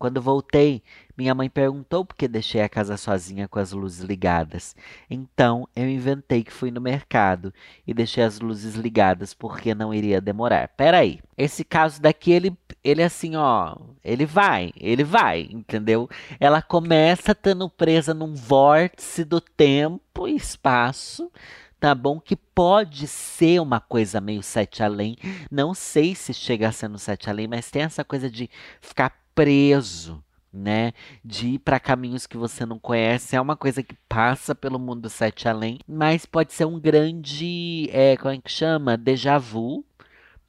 Quando 0.00 0.22
voltei, 0.22 0.82
minha 1.14 1.34
mãe 1.34 1.50
perguntou 1.50 2.06
por 2.06 2.16
que 2.16 2.26
deixei 2.26 2.62
a 2.62 2.70
casa 2.70 2.96
sozinha 2.96 3.46
com 3.46 3.58
as 3.58 3.70
luzes 3.72 4.00
ligadas. 4.00 4.74
Então 5.10 5.68
eu 5.76 5.86
inventei 5.86 6.42
que 6.42 6.50
fui 6.50 6.70
no 6.70 6.80
mercado 6.80 7.52
e 7.86 7.92
deixei 7.92 8.24
as 8.24 8.40
luzes 8.40 8.76
ligadas 8.76 9.34
porque 9.34 9.74
não 9.74 9.92
iria 9.92 10.18
demorar. 10.18 10.68
Peraí, 10.68 11.20
esse 11.36 11.62
caso 11.64 12.00
daqui, 12.00 12.32
ele, 12.32 12.56
ele 12.82 13.02
assim, 13.02 13.36
ó, 13.36 13.76
ele 14.02 14.24
vai, 14.24 14.72
ele 14.74 15.04
vai, 15.04 15.42
entendeu? 15.50 16.08
Ela 16.40 16.62
começa 16.62 17.32
estando 17.32 17.68
presa 17.68 18.14
num 18.14 18.34
vórtice 18.34 19.22
do 19.22 19.38
tempo 19.38 20.26
e 20.26 20.34
espaço 20.34 21.30
tá 21.78 21.94
bom? 21.94 22.20
Que 22.20 22.36
pode 22.36 23.06
ser 23.06 23.58
uma 23.58 23.80
coisa 23.80 24.20
meio 24.20 24.42
sete 24.42 24.82
além. 24.82 25.16
Não 25.50 25.72
sei 25.72 26.14
se 26.14 26.34
chega 26.34 26.68
a 26.68 26.72
ser 26.72 26.88
no 26.88 26.98
sete 26.98 27.30
além, 27.30 27.48
mas 27.48 27.70
tem 27.70 27.82
essa 27.82 28.04
coisa 28.04 28.30
de 28.30 28.50
ficar 28.82 29.19
preso, 29.40 30.22
né? 30.52 30.92
De 31.24 31.48
ir 31.54 31.58
para 31.60 31.80
caminhos 31.80 32.26
que 32.26 32.36
você 32.36 32.66
não 32.66 32.78
conhece. 32.78 33.34
É 33.34 33.40
uma 33.40 33.56
coisa 33.56 33.82
que 33.82 33.94
passa 34.06 34.54
pelo 34.54 34.78
mundo 34.78 35.08
sete 35.08 35.48
além, 35.48 35.78
mas 35.88 36.26
pode 36.26 36.52
ser 36.52 36.66
um 36.66 36.78
grande, 36.78 37.88
é, 37.90 38.18
como 38.18 38.34
é 38.34 38.38
que 38.38 38.50
chama? 38.50 38.98
Déjà 38.98 39.38
vu, 39.38 39.82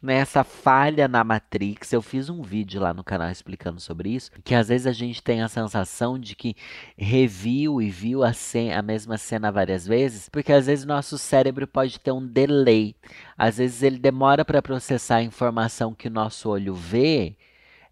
nessa 0.01 0.43
falha 0.43 1.07
na 1.07 1.24
Matrix. 1.24 1.93
Eu 1.93 2.01
fiz 2.01 2.29
um 2.29 2.41
vídeo 2.41 2.81
lá 2.81 2.93
no 2.93 3.01
canal 3.01 3.29
explicando 3.29 3.79
sobre 3.79 4.10
isso, 4.10 4.29
que 4.43 4.53
às 4.53 4.67
vezes 4.67 4.88
a 4.88 4.91
gente 4.91 5.24
tem 5.24 5.41
a 5.41 5.48
sensação 5.48 6.19
de 6.19 6.36
que 6.36 6.53
reviu 6.98 7.81
e 7.81 7.89
viu 7.89 8.25
a, 8.25 8.33
cena, 8.33 8.77
a 8.77 8.81
mesma 8.81 9.17
cena 9.17 9.53
várias 9.53 9.88
vezes, 9.88 10.27
porque 10.27 10.51
às 10.51 10.65
vezes 10.65 10.83
nosso 10.83 11.17
cérebro 11.17 11.65
pode 11.65 11.98
ter 11.98 12.12
um 12.12 12.27
delay. 12.27 12.93
Às 13.38 13.57
vezes 13.57 13.83
ele 13.83 13.98
demora 13.98 14.43
para 14.43 14.62
processar 14.62 15.17
a 15.17 15.24
informação 15.24 15.93
que 15.93 16.10
o 16.10 16.12
nosso 16.12 16.50
olho 16.50 16.75
vê 16.75 17.38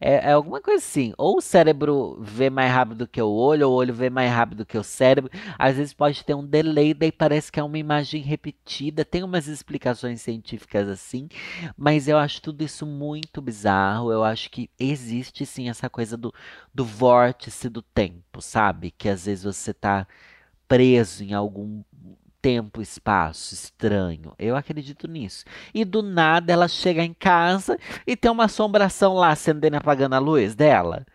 é, 0.02 0.30
é, 0.30 0.32
alguma 0.32 0.62
coisa 0.62 0.84
assim. 0.84 1.14
Ou 1.18 1.38
o 1.38 1.42
cérebro 1.42 2.18
vê 2.22 2.50
mais 2.50 2.72
rápido 2.72 3.08
que 3.08 3.22
o 3.22 3.30
olho, 3.30 3.68
ou 3.68 3.74
o 3.74 3.78
olho 3.78 3.94
vê 3.94 4.10
mais 4.10 4.32
rápido 4.32 4.66
que 4.66 4.78
o 4.78 4.84
cérebro. 4.84 5.32
Às 5.58 5.78
vezes 5.78 5.94
pode 5.94 6.24
ter 6.24 6.34
um 6.34 6.46
delay, 6.46 6.94
daí 6.94 7.12
parece 7.12 7.52
que 7.52 7.60
é 7.60 7.64
uma 7.64 7.78
imagem 7.78 8.22
repetida. 8.22 9.04
Tem 9.04 9.24
umas 9.24 9.48
explicações 9.48 10.22
científicas 10.22 10.88
assim, 10.88 11.28
mas 11.78 12.08
eu 12.08 12.18
acho 12.18 12.42
tudo 12.42 12.64
isso 12.64 12.86
muito 12.86 13.42
bizarro. 13.42 14.12
Eu 14.12 14.24
acho 14.24 14.50
que 14.50 14.70
existe 14.80 15.46
sim 15.46 15.70
essa 15.70 15.90
coisa 15.90 16.16
do, 16.18 16.34
do 16.74 16.86
vórtice 16.86 17.70
do 17.70 17.82
tempo, 17.82 18.42
sabe? 18.42 18.92
Que 18.92 19.10
às 19.10 19.26
vezes 19.26 19.44
você 19.44 19.74
tá 19.74 20.08
preso 20.68 21.24
em 21.24 21.34
algum 21.34 21.82
tempo, 22.42 22.82
espaço 22.82 23.54
estranho. 23.54 24.34
Eu 24.38 24.56
acredito 24.56 25.08
nisso. 25.08 25.46
E 25.74 25.86
do 25.86 26.02
nada 26.02 26.52
ela 26.52 26.68
chega 26.68 27.04
em 27.04 27.14
casa 27.14 27.78
e 28.06 28.16
tem 28.16 28.32
uma 28.32 28.46
assombração 28.46 29.14
lá 29.16 29.30
acendendo 29.30 29.76
e 29.76 29.78
apagando 29.78 30.16
a 30.16 30.20
luz 30.20 30.56
dela. 30.56 31.06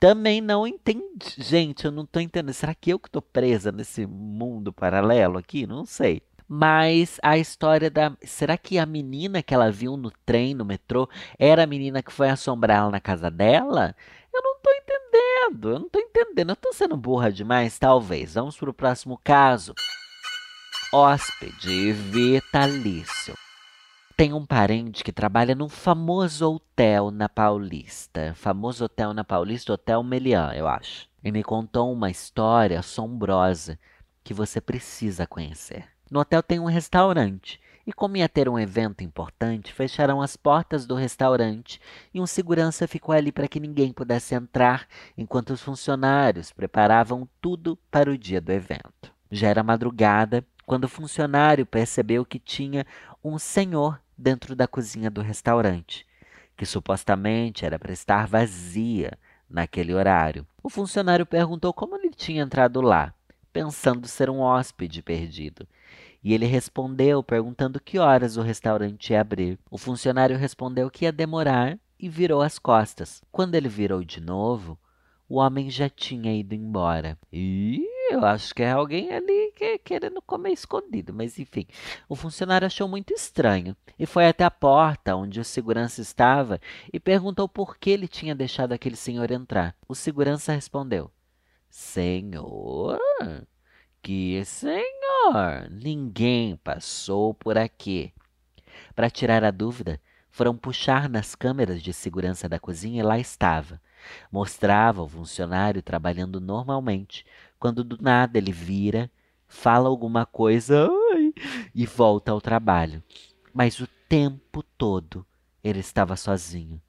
Também 0.00 0.40
não 0.40 0.66
entendi. 0.66 1.34
Gente, 1.36 1.84
eu 1.84 1.90
não 1.90 2.06
tô 2.06 2.20
entendendo. 2.20 2.54
Será 2.54 2.74
que 2.74 2.90
eu 2.90 2.98
que 2.98 3.10
tô 3.10 3.20
presa 3.20 3.72
nesse 3.72 4.06
mundo 4.06 4.72
paralelo 4.72 5.38
aqui? 5.38 5.66
Não 5.66 5.84
sei. 5.84 6.22
Mas 6.48 7.18
a 7.22 7.36
história 7.36 7.90
da. 7.90 8.16
Será 8.22 8.56
que 8.56 8.78
a 8.78 8.86
menina 8.86 9.42
que 9.42 9.52
ela 9.52 9.70
viu 9.70 9.96
no 9.96 10.10
trem, 10.24 10.54
no 10.54 10.64
metrô, 10.64 11.08
era 11.38 11.64
a 11.64 11.66
menina 11.66 12.02
que 12.02 12.12
foi 12.12 12.30
assombrar 12.30 12.78
ela 12.78 12.90
na 12.90 13.00
casa 13.00 13.30
dela? 13.30 13.94
Eu 14.32 14.40
não 14.42 14.56
tô 14.62 14.70
entendendo. 14.70 15.70
Eu 15.70 15.78
não 15.80 15.88
tô 15.88 15.98
entendendo. 15.98 16.50
Eu 16.50 16.56
tô 16.56 16.72
sendo 16.72 16.96
burra 16.96 17.30
demais? 17.30 17.78
Talvez. 17.78 18.34
Vamos 18.34 18.56
pro 18.56 18.72
próximo 18.72 19.20
caso 19.22 19.74
hóspede 20.90 21.92
vitalício. 21.92 23.34
Tem 24.16 24.32
um 24.32 24.46
parente 24.46 25.04
que 25.04 25.12
trabalha 25.12 25.54
num 25.54 25.68
famoso 25.68 26.54
hotel 26.54 27.10
na 27.10 27.28
Paulista. 27.28 28.32
Famoso 28.34 28.86
hotel 28.86 29.12
na 29.12 29.22
Paulista, 29.22 29.74
Hotel 29.74 30.02
Melian, 30.02 30.52
eu 30.54 30.66
acho. 30.66 31.06
E 31.22 31.30
me 31.30 31.42
contou 31.44 31.92
uma 31.92 32.10
história 32.10 32.78
assombrosa 32.78 33.78
que 34.24 34.32
você 34.32 34.62
precisa 34.62 35.26
conhecer. 35.26 35.86
No 36.10 36.20
hotel 36.20 36.42
tem 36.42 36.58
um 36.58 36.64
restaurante. 36.64 37.60
E 37.86 37.92
como 37.92 38.16
ia 38.16 38.28
ter 38.28 38.48
um 38.48 38.58
evento 38.58 39.04
importante, 39.04 39.72
fecharam 39.72 40.22
as 40.22 40.36
portas 40.36 40.86
do 40.86 40.94
restaurante 40.94 41.80
e 42.14 42.20
um 42.20 42.26
segurança 42.26 42.88
ficou 42.88 43.14
ali 43.14 43.30
para 43.30 43.48
que 43.48 43.60
ninguém 43.60 43.92
pudesse 43.92 44.34
entrar 44.34 44.86
enquanto 45.16 45.50
os 45.50 45.62
funcionários 45.62 46.50
preparavam 46.50 47.28
tudo 47.42 47.78
para 47.90 48.10
o 48.10 48.16
dia 48.16 48.40
do 48.40 48.52
evento. 48.52 49.12
Já 49.30 49.48
era 49.48 49.62
madrugada 49.62 50.44
quando 50.68 50.84
o 50.84 50.88
funcionário 50.88 51.64
percebeu 51.64 52.26
que 52.26 52.38
tinha 52.38 52.86
um 53.24 53.38
senhor 53.38 53.98
dentro 54.18 54.54
da 54.54 54.68
cozinha 54.68 55.10
do 55.10 55.22
restaurante, 55.22 56.06
que 56.54 56.66
supostamente 56.66 57.64
era 57.64 57.78
para 57.78 57.90
estar 57.90 58.26
vazia 58.26 59.18
naquele 59.48 59.94
horário. 59.94 60.46
O 60.62 60.68
funcionário 60.68 61.24
perguntou 61.24 61.72
como 61.72 61.96
ele 61.96 62.10
tinha 62.10 62.42
entrado 62.42 62.82
lá, 62.82 63.14
pensando 63.50 64.06
ser 64.06 64.28
um 64.28 64.40
hóspede 64.40 65.02
perdido. 65.02 65.66
E 66.22 66.34
ele 66.34 66.44
respondeu 66.44 67.22
perguntando 67.22 67.80
que 67.80 67.98
horas 67.98 68.36
o 68.36 68.42
restaurante 68.42 69.14
ia 69.14 69.22
abrir. 69.22 69.58
O 69.70 69.78
funcionário 69.78 70.36
respondeu 70.36 70.90
que 70.90 71.06
ia 71.06 71.12
demorar 71.12 71.78
e 71.98 72.10
virou 72.10 72.42
as 72.42 72.58
costas. 72.58 73.22
Quando 73.32 73.54
ele 73.54 73.70
virou 73.70 74.04
de 74.04 74.20
novo, 74.20 74.78
o 75.26 75.36
homem 75.36 75.70
já 75.70 75.88
tinha 75.88 76.38
ido 76.38 76.54
embora. 76.54 77.16
E 77.32 77.82
eu 78.10 78.22
acho 78.22 78.54
que 78.54 78.62
é 78.62 78.70
alguém 78.70 79.10
ali 79.12 79.47
que, 79.58 79.76
querendo 79.78 80.22
comer 80.22 80.52
escondido, 80.52 81.12
mas 81.12 81.38
enfim. 81.38 81.66
O 82.08 82.14
funcionário 82.14 82.64
achou 82.64 82.86
muito 82.86 83.12
estranho 83.12 83.76
e 83.98 84.06
foi 84.06 84.28
até 84.28 84.44
a 84.44 84.50
porta 84.50 85.16
onde 85.16 85.40
o 85.40 85.44
segurança 85.44 86.00
estava 86.00 86.60
e 86.92 87.00
perguntou 87.00 87.48
por 87.48 87.76
que 87.76 87.90
ele 87.90 88.06
tinha 88.06 88.34
deixado 88.34 88.72
aquele 88.72 88.94
senhor 88.94 89.32
entrar. 89.32 89.74
O 89.88 89.94
segurança 89.94 90.52
respondeu: 90.52 91.10
Senhor? 91.68 93.00
Que 94.00 94.44
senhor? 94.44 95.68
Ninguém 95.70 96.56
passou 96.56 97.34
por 97.34 97.58
aqui. 97.58 98.14
Para 98.94 99.10
tirar 99.10 99.42
a 99.42 99.50
dúvida, 99.50 100.00
foram 100.30 100.56
puxar 100.56 101.08
nas 101.08 101.34
câmeras 101.34 101.82
de 101.82 101.92
segurança 101.92 102.48
da 102.48 102.60
cozinha 102.60 103.00
e 103.00 103.02
lá 103.02 103.18
estava. 103.18 103.80
Mostrava 104.30 105.02
o 105.02 105.08
funcionário 105.08 105.82
trabalhando 105.82 106.40
normalmente, 106.40 107.26
quando 107.58 107.82
do 107.82 108.00
nada 108.00 108.38
ele 108.38 108.52
vira, 108.52 109.10
fala 109.48 109.88
alguma 109.88 110.26
coisa 110.26 110.88
ai, 111.12 111.32
e 111.74 111.86
volta 111.86 112.30
ao 112.30 112.40
trabalho. 112.40 113.02
Mas 113.52 113.80
o 113.80 113.88
tempo 114.08 114.62
todo 114.62 115.26
ele 115.64 115.80
estava 115.80 116.14
sozinho. 116.14 116.80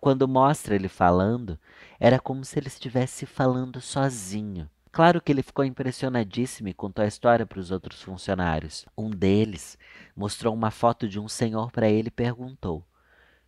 Quando 0.00 0.28
mostra 0.28 0.74
ele 0.74 0.88
falando, 0.88 1.58
era 1.98 2.18
como 2.18 2.44
se 2.44 2.58
ele 2.58 2.68
estivesse 2.68 3.24
falando 3.24 3.80
sozinho. 3.80 4.68
Claro 4.92 5.20
que 5.20 5.32
ele 5.32 5.42
ficou 5.42 5.64
impressionadíssimo 5.64 6.68
e 6.68 6.74
contou 6.74 7.04
a 7.04 7.08
história 7.08 7.46
para 7.46 7.58
os 7.58 7.70
outros 7.70 8.02
funcionários. 8.02 8.86
Um 8.96 9.10
deles 9.10 9.78
mostrou 10.14 10.54
uma 10.54 10.70
foto 10.70 11.08
de 11.08 11.18
um 11.18 11.28
senhor 11.28 11.72
para 11.72 11.88
ele 11.88 12.08
e 12.08 12.12
perguntou: 12.12 12.86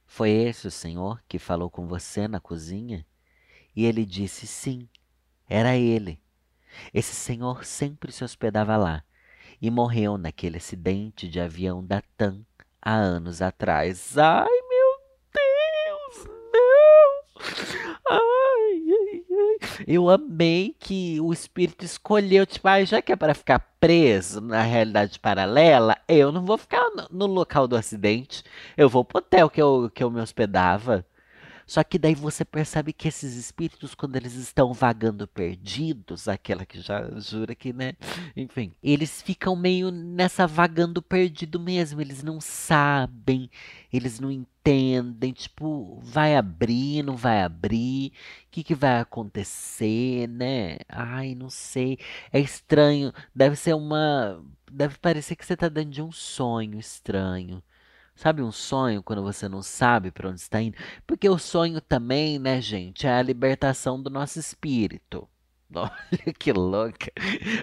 Foi 0.07 0.31
esse 0.31 0.67
o 0.67 0.71
senhor 0.71 1.23
que 1.29 1.39
falou 1.39 1.71
com 1.71 1.87
você 1.87 2.27
na 2.27 2.41
cozinha? 2.41 3.07
E 3.77 3.85
ele 3.85 4.05
disse: 4.05 4.47
Sim, 4.47 4.89
era 5.49 5.77
ele. 5.77 6.19
Esse 6.93 7.15
senhor 7.15 7.65
sempre 7.65 8.13
se 8.13 8.25
hospedava 8.25 8.77
lá 8.77 9.03
e 9.61 9.71
morreu 9.71 10.19
naquele 10.19 10.57
acidente 10.59 11.29
de 11.29 11.41
avião 11.41 11.85
da 11.85 12.03
TAM 12.17 12.45
há 12.81 12.95
anos 12.95 13.43
atrás. 13.43 14.17
Ai, 14.19 14.47
meu 14.47 14.87
Deus, 15.35 16.27
não! 16.53 17.17
Ai, 18.09 18.83
ai, 18.91 19.25
ai. 19.31 19.85
Eu 19.87 20.09
amei 20.09 20.77
que 20.79 21.21
o 21.21 21.33
espírito 21.33 21.85
escolheu, 21.85 22.47
tipo, 22.47 22.69
ah, 22.69 22.85
já 22.85 23.03
que 23.03 23.13
é 23.13 23.17
para 23.17 23.35
ficar 23.35 23.59
preso 23.81 24.41
na 24.41 24.63
realidade 24.63 25.19
paralela, 25.19 25.97
eu 26.09 26.31
não 26.31 26.45
vou 26.45 26.57
ficar 26.59 26.89
no, 26.91 27.09
no 27.11 27.27
local 27.27 27.67
do 27.67 27.77
acidente. 27.77 28.43
Eu 28.77 28.89
vou 28.89 29.05
pro 29.05 29.19
hotel 29.19 29.51
que 29.51 29.61
eu, 29.61 29.91
que 29.93 30.03
eu 30.05 30.11
me 30.11 30.21
hospedava. 30.21 31.05
Só 31.67 31.83
que 31.83 31.99
daí 31.99 32.15
você 32.15 32.45
percebe 32.45 32.93
que 32.93 33.09
esses 33.09 33.35
espíritos, 33.35 33.93
quando 33.95 34.15
eles 34.15 34.35
estão 34.35 34.73
vagando 34.73 35.27
perdidos, 35.27 36.29
aquela 36.29 36.65
que 36.65 36.81
já 36.81 37.11
jura 37.19 37.57
que, 37.57 37.73
né? 37.73 37.95
Enfim, 38.37 38.73
eles 38.81 39.21
ficam 39.21 39.57
meio 39.57 39.91
nessa 39.91 40.47
vagando 40.47 41.03
perdido 41.03 41.59
mesmo. 41.59 42.01
Eles 42.01 42.23
não 42.23 42.41
sabem, 42.41 43.51
eles 43.93 44.21
não 44.21 44.31
entendem. 44.31 45.33
Tipo, 45.33 45.99
vai 46.05 46.37
abrir, 46.37 47.03
não 47.03 47.17
vai 47.17 47.43
abrir? 47.43 48.13
O 48.47 48.51
que, 48.53 48.63
que 48.63 48.75
vai 48.75 49.01
acontecer, 49.01 50.29
né? 50.29 50.79
Ai, 50.89 51.35
não 51.35 51.51
sei. 51.51 51.99
É 52.33 52.39
estranho. 52.39 53.13
Deve 53.35 53.57
ser 53.57 53.75
uma. 53.75 54.41
Deve 54.71 54.99
parecer 54.99 55.35
que 55.37 55.45
você 55.45 55.57
tá 55.57 55.69
dentro 55.69 55.91
de 55.91 56.03
um 56.03 56.13
sonho 56.13 56.79
estranho. 56.79 57.63
Sabe 58.17 58.43
um 58.43 58.51
sonho 58.51 59.03
quando 59.03 59.23
você 59.23 59.47
não 59.47 59.63
sabe 59.63 60.11
para 60.11 60.31
onde 60.31 60.41
está 60.41 60.61
indo? 60.61 60.77
Porque 61.07 61.29
o 61.29 61.39
sonho 61.39 61.83
também, 61.83 62.39
né, 62.39 62.63
gente, 62.63 63.07
é 63.07 63.13
a 63.13 63.23
libertação 63.23 64.03
do 64.03 64.09
nosso 64.09 64.39
espírito. 64.39 65.29
Olha 65.75 66.33
que 66.39 66.51
louca. 66.51 67.13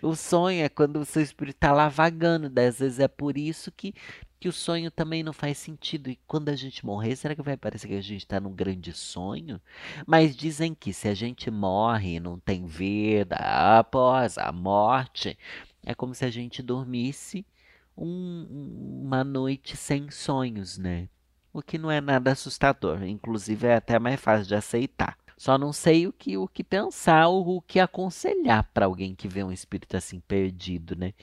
O 0.03 0.15
sonho 0.15 0.63
é 0.63 0.69
quando 0.69 0.97
o 0.97 1.05
seu 1.05 1.23
espírito 1.23 1.55
está 1.55 1.71
lá 1.71 1.89
vagando. 1.89 2.47
Às 2.59 2.79
vezes 2.79 2.99
é 2.99 3.07
por 3.07 3.35
isso 3.35 3.71
que, 3.71 3.95
que 4.39 4.47
o 4.47 4.53
sonho 4.53 4.91
também 4.91 5.23
não 5.23 5.33
faz 5.33 5.57
sentido. 5.57 6.11
E 6.11 6.19
quando 6.27 6.49
a 6.49 6.55
gente 6.55 6.85
morrer, 6.85 7.15
será 7.15 7.33
que 7.33 7.41
vai 7.41 7.57
parecer 7.57 7.87
que 7.87 7.95
a 7.95 8.01
gente 8.01 8.21
está 8.21 8.39
num 8.39 8.53
grande 8.53 8.93
sonho? 8.93 9.59
Mas 10.05 10.35
dizem 10.35 10.75
que 10.75 10.93
se 10.93 11.07
a 11.07 11.15
gente 11.15 11.49
morre 11.49 12.15
e 12.15 12.19
não 12.19 12.37
tem 12.37 12.67
vida 12.67 13.37
após 13.37 14.37
a 14.37 14.51
morte, 14.51 15.35
é 15.83 15.95
como 15.95 16.13
se 16.13 16.25
a 16.25 16.29
gente 16.29 16.61
dormisse 16.61 17.43
um, 17.97 19.01
uma 19.03 19.23
noite 19.23 19.77
sem 19.77 20.09
sonhos, 20.09 20.77
né? 20.77 21.09
O 21.51 21.61
que 21.61 21.77
não 21.77 21.91
é 21.91 22.01
nada 22.01 22.31
assustador, 22.31 23.03
inclusive 23.03 23.67
é 23.67 23.75
até 23.75 23.99
mais 23.99 24.19
fácil 24.19 24.47
de 24.47 24.55
aceitar. 24.55 25.17
Só 25.37 25.57
não 25.57 25.73
sei 25.73 26.07
o 26.07 26.13
que, 26.13 26.37
o 26.37 26.47
que 26.47 26.63
pensar 26.63 27.27
ou 27.27 27.57
o 27.57 27.61
que 27.61 27.79
aconselhar 27.79 28.69
para 28.73 28.85
alguém 28.85 29.13
que 29.13 29.27
vê 29.27 29.43
um 29.43 29.51
espírito 29.51 29.97
assim 29.97 30.19
perdido, 30.21 30.95
né? 30.95 31.13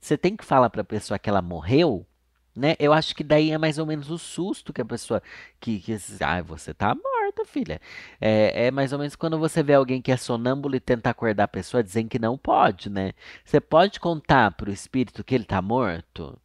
Você 0.00 0.18
tem 0.18 0.36
que 0.36 0.44
falar 0.44 0.68
para 0.68 0.82
a 0.82 0.84
pessoa 0.84 1.18
que 1.18 1.30
ela 1.30 1.40
morreu, 1.40 2.06
né? 2.54 2.74
Eu 2.78 2.92
acho 2.92 3.14
que 3.14 3.24
daí 3.24 3.50
é 3.50 3.58
mais 3.58 3.78
ou 3.78 3.86
menos 3.86 4.10
o 4.10 4.18
susto 4.18 4.72
que 4.72 4.82
a 4.82 4.84
pessoa 4.84 5.22
que, 5.60 5.80
que 5.80 5.96
ah, 6.20 6.42
você 6.42 6.74
tá 6.74 6.94
morta, 7.32 7.44
filha. 7.44 7.80
É, 8.20 8.66
é 8.66 8.70
mais 8.70 8.92
ou 8.92 8.98
menos 8.98 9.16
quando 9.16 9.38
você 9.38 9.62
vê 9.62 9.74
alguém 9.74 10.00
que 10.00 10.12
é 10.12 10.16
sonâmbulo 10.16 10.76
e 10.76 10.80
tenta 10.80 11.10
acordar 11.10 11.44
a 11.44 11.48
pessoa 11.48 11.82
dizendo 11.82 12.08
que 12.08 12.18
não 12.18 12.36
pode, 12.38 12.90
né? 12.90 13.12
Você 13.44 13.60
pode 13.60 13.98
contar 13.98 14.52
pro 14.52 14.70
espírito 14.70 15.24
que 15.24 15.34
ele 15.34 15.44
tá 15.44 15.60
morto? 15.62 16.38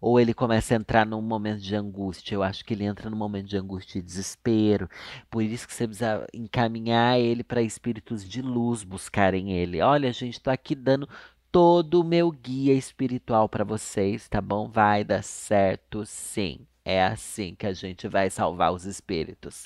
Ou 0.00 0.18
ele 0.18 0.32
começa 0.32 0.74
a 0.74 0.78
entrar 0.78 1.04
num 1.04 1.20
momento 1.20 1.60
de 1.60 1.76
angústia. 1.76 2.34
Eu 2.34 2.42
acho 2.42 2.64
que 2.64 2.72
ele 2.72 2.84
entra 2.84 3.10
num 3.10 3.16
momento 3.16 3.48
de 3.48 3.56
angústia 3.56 3.98
e 3.98 4.02
desespero. 4.02 4.88
Por 5.30 5.42
isso 5.42 5.66
que 5.68 5.74
você 5.74 5.86
precisa 5.86 6.26
encaminhar 6.32 7.18
ele 7.18 7.44
para 7.44 7.60
espíritos 7.60 8.26
de 8.26 8.40
luz 8.40 8.82
buscarem 8.82 9.52
ele. 9.52 9.82
Olha, 9.82 10.10
gente, 10.12 10.34
estou 10.34 10.52
aqui 10.52 10.74
dando 10.74 11.06
todo 11.52 12.00
o 12.00 12.04
meu 12.04 12.30
guia 12.30 12.72
espiritual 12.72 13.48
para 13.48 13.64
vocês, 13.64 14.26
tá 14.28 14.40
bom? 14.40 14.70
Vai 14.70 15.04
dar 15.04 15.22
certo 15.22 16.06
sim. 16.06 16.66
É 16.82 17.04
assim 17.04 17.54
que 17.54 17.66
a 17.66 17.74
gente 17.74 18.08
vai 18.08 18.30
salvar 18.30 18.72
os 18.72 18.86
espíritos. 18.86 19.62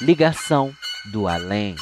Ligação 0.00 0.72
do 1.10 1.26
além. 1.26 1.74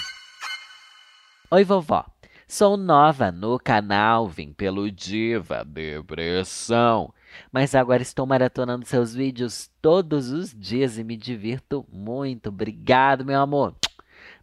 Oi, 1.50 1.64
vovó. 1.64 2.06
Sou 2.49 2.78
nova 2.78 3.30
no 3.30 3.58
canal, 3.58 4.26
vim 4.26 4.54
pelo 4.54 4.90
Diva 4.90 5.62
Depressão. 5.62 7.12
Mas 7.52 7.75
agora 7.75 8.00
estou 8.00 8.25
maratonando 8.25 8.87
seus 8.87 9.14
vídeos 9.14 9.70
todos 9.82 10.30
os 10.30 10.54
dias 10.54 10.96
e 10.96 11.04
me 11.04 11.14
divirto 11.14 11.85
muito. 11.92 12.49
Obrigado, 12.49 13.23
meu 13.23 13.38
amor. 13.38 13.75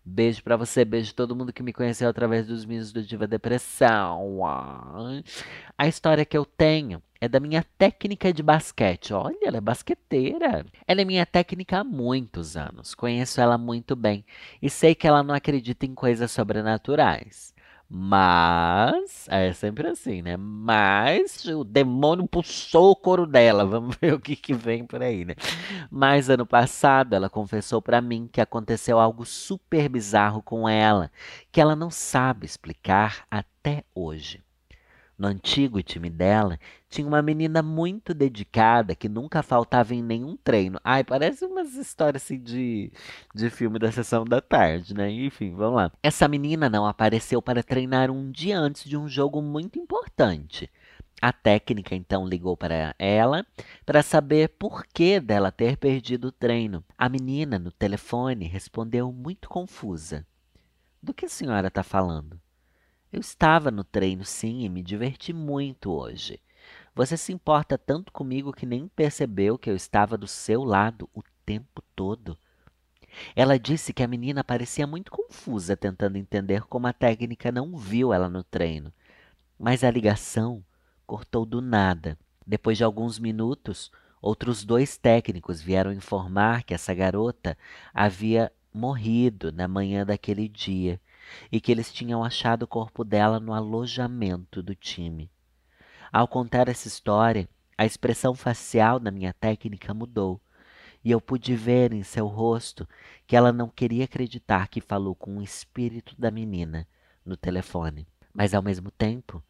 Beijo 0.05 0.43
para 0.43 0.57
você, 0.57 0.83
beijo 0.83 1.13
todo 1.13 1.35
mundo 1.35 1.53
que 1.53 1.63
me 1.63 1.71
conheceu 1.71 2.09
através 2.09 2.45
dos 2.45 2.65
vídeos 2.65 2.91
do 2.91 3.01
Diva 3.01 3.25
Depressão. 3.25 5.23
A 5.77 5.87
história 5.87 6.25
que 6.25 6.37
eu 6.37 6.45
tenho 6.45 7.01
é 7.21 7.29
da 7.29 7.39
minha 7.39 7.63
técnica 7.77 8.33
de 8.33 8.43
basquete. 8.43 9.13
Olha, 9.13 9.37
ela 9.41 9.57
é 9.57 9.61
basqueteira. 9.61 10.65
Ela 10.85 11.01
é 11.01 11.05
minha 11.05 11.25
técnica 11.25 11.79
há 11.79 11.83
muitos 11.85 12.57
anos. 12.57 12.93
Conheço 12.93 13.39
ela 13.39 13.57
muito 13.57 13.95
bem 13.95 14.25
e 14.61 14.69
sei 14.69 14.93
que 14.93 15.07
ela 15.07 15.23
não 15.23 15.33
acredita 15.33 15.85
em 15.85 15.95
coisas 15.95 16.31
sobrenaturais. 16.31 17.52
Mas, 17.95 19.27
é 19.29 19.53
sempre 19.53 19.87
assim, 19.87 20.23
né? 20.23 20.35
Mas 20.35 21.45
o 21.45 21.63
demônio 21.63 22.27
puxou 22.27 22.89
o 22.91 22.95
couro 22.95 23.27
dela. 23.27 23.65
Vamos 23.67 23.95
ver 23.97 24.15
o 24.15 24.19
que, 24.19 24.35
que 24.35 24.51
vem 24.53 24.83
por 24.83 25.03
aí, 25.03 25.23
né? 25.23 25.35
Mas 25.91 26.27
ano 26.27 26.45
passado 26.45 27.13
ela 27.13 27.29
confessou 27.29 27.83
para 27.83 28.01
mim 28.01 28.27
que 28.31 28.41
aconteceu 28.41 28.97
algo 28.99 29.25
super 29.25 29.87
bizarro 29.89 30.41
com 30.41 30.67
ela, 30.67 31.11
que 31.51 31.61
ela 31.61 31.75
não 31.75 31.91
sabe 31.91 32.47
explicar 32.47 33.27
até 33.29 33.83
hoje. 33.93 34.42
No 35.17 35.27
antigo 35.27 35.81
time 35.83 36.09
dela, 36.09 36.59
tinha 36.89 37.07
uma 37.07 37.21
menina 37.21 37.61
muito 37.61 38.13
dedicada 38.13 38.95
que 38.95 39.07
nunca 39.07 39.43
faltava 39.43 39.93
em 39.93 40.01
nenhum 40.01 40.35
treino. 40.35 40.79
Ai, 40.83 41.03
parece 41.03 41.45
umas 41.45 41.75
histórias 41.75 42.23
assim 42.23 42.39
de, 42.39 42.91
de 43.33 43.49
filme 43.49 43.77
da 43.77 43.91
sessão 43.91 44.25
da 44.25 44.41
tarde, 44.41 44.93
né? 44.93 45.11
Enfim, 45.11 45.53
vamos 45.53 45.75
lá. 45.75 45.91
Essa 46.01 46.27
menina 46.27 46.69
não 46.69 46.85
apareceu 46.85 47.41
para 47.41 47.61
treinar 47.61 48.09
um 48.09 48.31
dia 48.31 48.57
antes 48.57 48.85
de 48.85 48.97
um 48.97 49.07
jogo 49.07 49.41
muito 49.41 49.77
importante. 49.77 50.69
A 51.21 51.31
técnica 51.31 51.95
então 51.95 52.27
ligou 52.27 52.57
para 52.57 52.93
ela 52.99 53.45
para 53.85 54.03
saber 54.03 54.49
por 54.49 54.85
que 54.85 55.21
dela 55.21 55.53
ter 55.53 55.77
perdido 55.77 56.29
o 56.29 56.31
treino. 56.33 56.83
A 56.97 57.07
menina 57.07 57.57
no 57.57 57.71
telefone 57.71 58.45
respondeu 58.45 59.09
muito 59.13 59.47
confusa: 59.47 60.25
Do 61.01 61.13
que 61.13 61.25
a 61.25 61.29
senhora 61.29 61.69
está 61.69 61.81
falando? 61.81 62.42
Eu 63.13 63.19
estava 63.19 63.69
no 63.69 63.83
treino, 63.83 64.25
sim, 64.25 64.61
e 64.61 64.69
me 64.69 64.81
diverti 64.81 65.31
muito 65.31 65.91
hoje. 65.91 66.41
Você 66.95 67.15
se 67.15 67.31
importa 67.31 67.77
tanto 67.77 68.11
comigo 68.11 68.51
que 68.51 68.65
nem 68.65 68.87
percebeu 68.87 69.55
que 69.55 69.69
eu 69.69 69.75
estava 69.75 70.17
do 70.17 70.27
seu 70.27 70.63
lado 70.63 71.07
o 71.13 71.21
tempo 71.45 71.83
todo. 71.95 72.35
Ela 73.35 73.59
disse 73.59 73.93
que 73.93 74.01
a 74.01 74.07
menina 74.07 74.43
parecia 74.43 74.87
muito 74.87 75.11
confusa, 75.11 75.77
tentando 75.77 76.17
entender 76.17 76.63
como 76.63 76.87
a 76.87 76.93
técnica 76.93 77.51
não 77.51 77.77
viu 77.77 78.11
ela 78.11 78.27
no 78.27 78.43
treino. 78.43 78.91
Mas 79.59 79.83
a 79.83 79.91
ligação 79.91 80.65
cortou 81.05 81.45
do 81.45 81.61
nada. 81.61 82.17
Depois 82.47 82.79
de 82.79 82.83
alguns 82.83 83.19
minutos, 83.19 83.91
outros 84.19 84.65
dois 84.65 84.97
técnicos 84.97 85.61
vieram 85.61 85.93
informar 85.93 86.63
que 86.63 86.73
essa 86.73 86.95
garota 86.95 87.55
havia 87.93 88.51
morrido 88.73 89.51
na 89.51 89.67
manhã 89.67 90.03
daquele 90.03 90.49
dia 90.49 90.99
e 91.51 91.59
que 91.59 91.71
eles 91.71 91.91
tinham 91.91 92.23
achado 92.23 92.63
o 92.63 92.67
corpo 92.67 93.03
dela 93.03 93.39
no 93.39 93.53
alojamento 93.53 94.61
do 94.61 94.75
time. 94.75 95.29
Ao 96.11 96.27
contar 96.27 96.67
essa 96.69 96.87
história, 96.87 97.49
a 97.77 97.85
expressão 97.85 98.35
facial 98.35 98.99
da 98.99 99.11
minha 99.11 99.33
técnica 99.33 99.93
mudou, 99.93 100.39
e 101.03 101.11
eu 101.11 101.19
pude 101.19 101.55
ver 101.55 101.91
em 101.91 102.03
seu 102.03 102.27
rosto 102.27 102.87
que 103.27 103.35
ela 103.35 103.51
não 103.51 103.67
queria 103.67 104.05
acreditar 104.05 104.67
que 104.67 104.79
falou 104.79 105.13
com 105.13 105.37
o 105.37 105.41
espírito 105.41 106.15
da 106.17 106.31
menina 106.31 106.87
no 107.25 107.35
telefone. 107.35 108.07
Mas 108.33 108.53
ao 108.53 108.61
mesmo 108.61 108.89
tempo, 108.89 109.43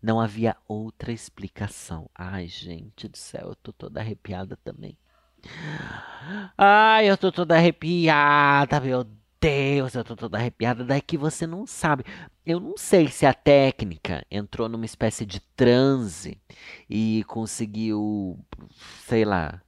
não 0.00 0.20
havia 0.20 0.56
outra 0.68 1.12
explicação. 1.12 2.08
Ai, 2.14 2.46
gente 2.46 3.08
do 3.08 3.18
céu, 3.18 3.48
eu 3.48 3.54
tô 3.56 3.72
toda 3.72 4.00
arrepiada 4.00 4.56
também. 4.56 4.96
Ai, 6.56 7.10
eu 7.10 7.16
tô 7.16 7.32
toda 7.32 7.56
arrepiada, 7.56 8.80
meu 8.80 9.04
Deus, 9.40 9.94
eu 9.94 10.04
tô 10.04 10.14
toda 10.14 10.36
arrepiada. 10.36 10.84
Daqui 10.84 11.16
você 11.16 11.46
não 11.46 11.66
sabe. 11.66 12.04
Eu 12.44 12.60
não 12.60 12.76
sei 12.76 13.08
se 13.08 13.24
a 13.24 13.32
técnica 13.32 14.24
entrou 14.30 14.68
numa 14.68 14.84
espécie 14.84 15.24
de 15.24 15.40
transe 15.56 16.38
e 16.88 17.24
conseguiu, 17.26 18.38
sei 19.06 19.24
lá. 19.24 19.62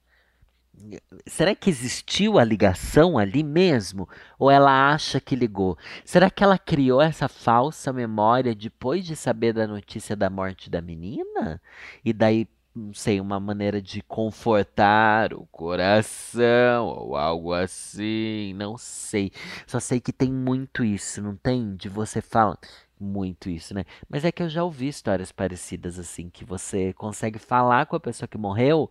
Será 1.25 1.55
que 1.55 1.69
existiu 1.69 2.37
a 2.37 2.43
ligação 2.43 3.17
ali 3.17 3.43
mesmo? 3.43 4.07
Ou 4.37 4.51
ela 4.51 4.91
acha 4.93 5.19
que 5.19 5.35
ligou? 5.35 5.77
Será 6.05 6.29
que 6.29 6.43
ela 6.43 6.57
criou 6.57 7.01
essa 7.01 7.27
falsa 7.27 7.93
memória 7.93 8.53
depois 8.53 9.05
de 9.05 9.15
saber 9.15 9.53
da 9.53 9.67
notícia 9.67 10.15
da 10.15 10.29
morte 10.29 10.69
da 10.69 10.81
menina? 10.81 11.61
E 12.03 12.13
daí 12.13 12.47
não 12.75 12.93
sei, 12.93 13.21
uma 13.21 13.39
maneira 13.39 13.81
de 13.81 14.01
confortar 14.01 15.33
o 15.33 15.45
coração 15.47 16.87
ou 16.87 17.15
algo 17.15 17.53
assim, 17.53 18.53
não 18.55 18.77
sei. 18.77 19.31
Só 19.67 19.79
sei 19.79 19.99
que 19.99 20.11
tem 20.11 20.31
muito 20.31 20.83
isso, 20.83 21.21
não 21.21 21.35
tem? 21.35 21.75
De 21.75 21.87
você 21.87 22.21
fala 22.21 22.57
muito 22.99 23.49
isso, 23.49 23.73
né? 23.73 23.85
Mas 24.09 24.25
é 24.25 24.31
que 24.31 24.41
eu 24.41 24.49
já 24.49 24.63
ouvi 24.63 24.87
histórias 24.87 25.31
parecidas 25.31 25.99
assim, 25.99 26.29
que 26.29 26.45
você 26.45 26.93
consegue 26.93 27.39
falar 27.39 27.85
com 27.85 27.95
a 27.95 27.99
pessoa 27.99 28.27
que 28.27 28.37
morreu 28.37 28.89